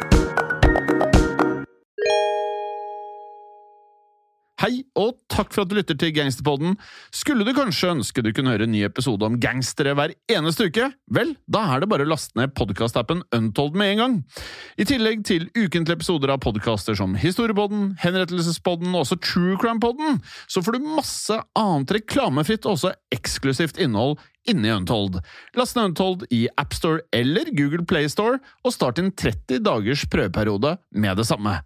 Hei, 4.61 4.83
og 4.93 5.15
takk 5.31 5.55
for 5.55 5.63
at 5.63 5.71
du 5.71 5.73
lytter 5.73 5.97
til 5.97 6.11
Gangsterpodden. 6.13 6.75
Skulle 7.09 7.47
du 7.47 7.49
kanskje 7.57 7.95
ønske 7.95 8.21
du 8.21 8.27
kunne 8.29 8.51
høre 8.53 8.67
en 8.67 8.73
ny 8.75 8.83
episode 8.85 9.25
om 9.25 9.39
gangstere 9.41 9.95
hver 9.97 10.11
eneste 10.29 10.67
uke? 10.69 10.91
Vel, 11.09 11.31
da 11.49 11.63
er 11.73 11.81
det 11.81 11.87
bare 11.89 12.05
å 12.05 12.11
laste 12.11 12.37
ned 12.37 12.53
podkastappen 12.53 13.23
Untold 13.33 13.79
med 13.79 13.95
en 13.95 14.01
gang. 14.03 14.19
I 14.77 14.85
tillegg 14.85 15.23
til 15.25 15.47
ukentlige 15.55 15.97
episoder 15.97 16.35
av 16.35 16.43
podkaster 16.45 16.93
som 16.99 17.17
Historiepodden, 17.17 17.95
Henrettelsespodden 18.03 18.93
og 18.93 19.01
også 19.01 19.17
True 19.25 19.57
Crime-podden, 19.63 20.21
så 20.45 20.61
får 20.61 20.77
du 20.77 20.91
masse 20.91 21.39
annet 21.57 21.95
reklamefritt 21.97 22.69
og 22.69 22.75
også 22.75 22.93
eksklusivt 23.17 23.81
innhold 23.81 24.19
inni 24.45 24.69
Untold. 24.75 25.23
Last 25.57 25.79
ned 25.79 25.95
Untold 25.95 26.29
i 26.29 26.43
AppStore 26.61 27.01
eller 27.17 27.49
Google 27.57 27.87
Playstore, 27.89 28.37
og 28.61 28.77
start 28.77 29.01
din 29.01 29.09
30 29.09 29.65
dagers 29.65 30.05
prøveperiode 30.05 30.77
med 30.93 31.17
det 31.17 31.29
samme. 31.33 31.63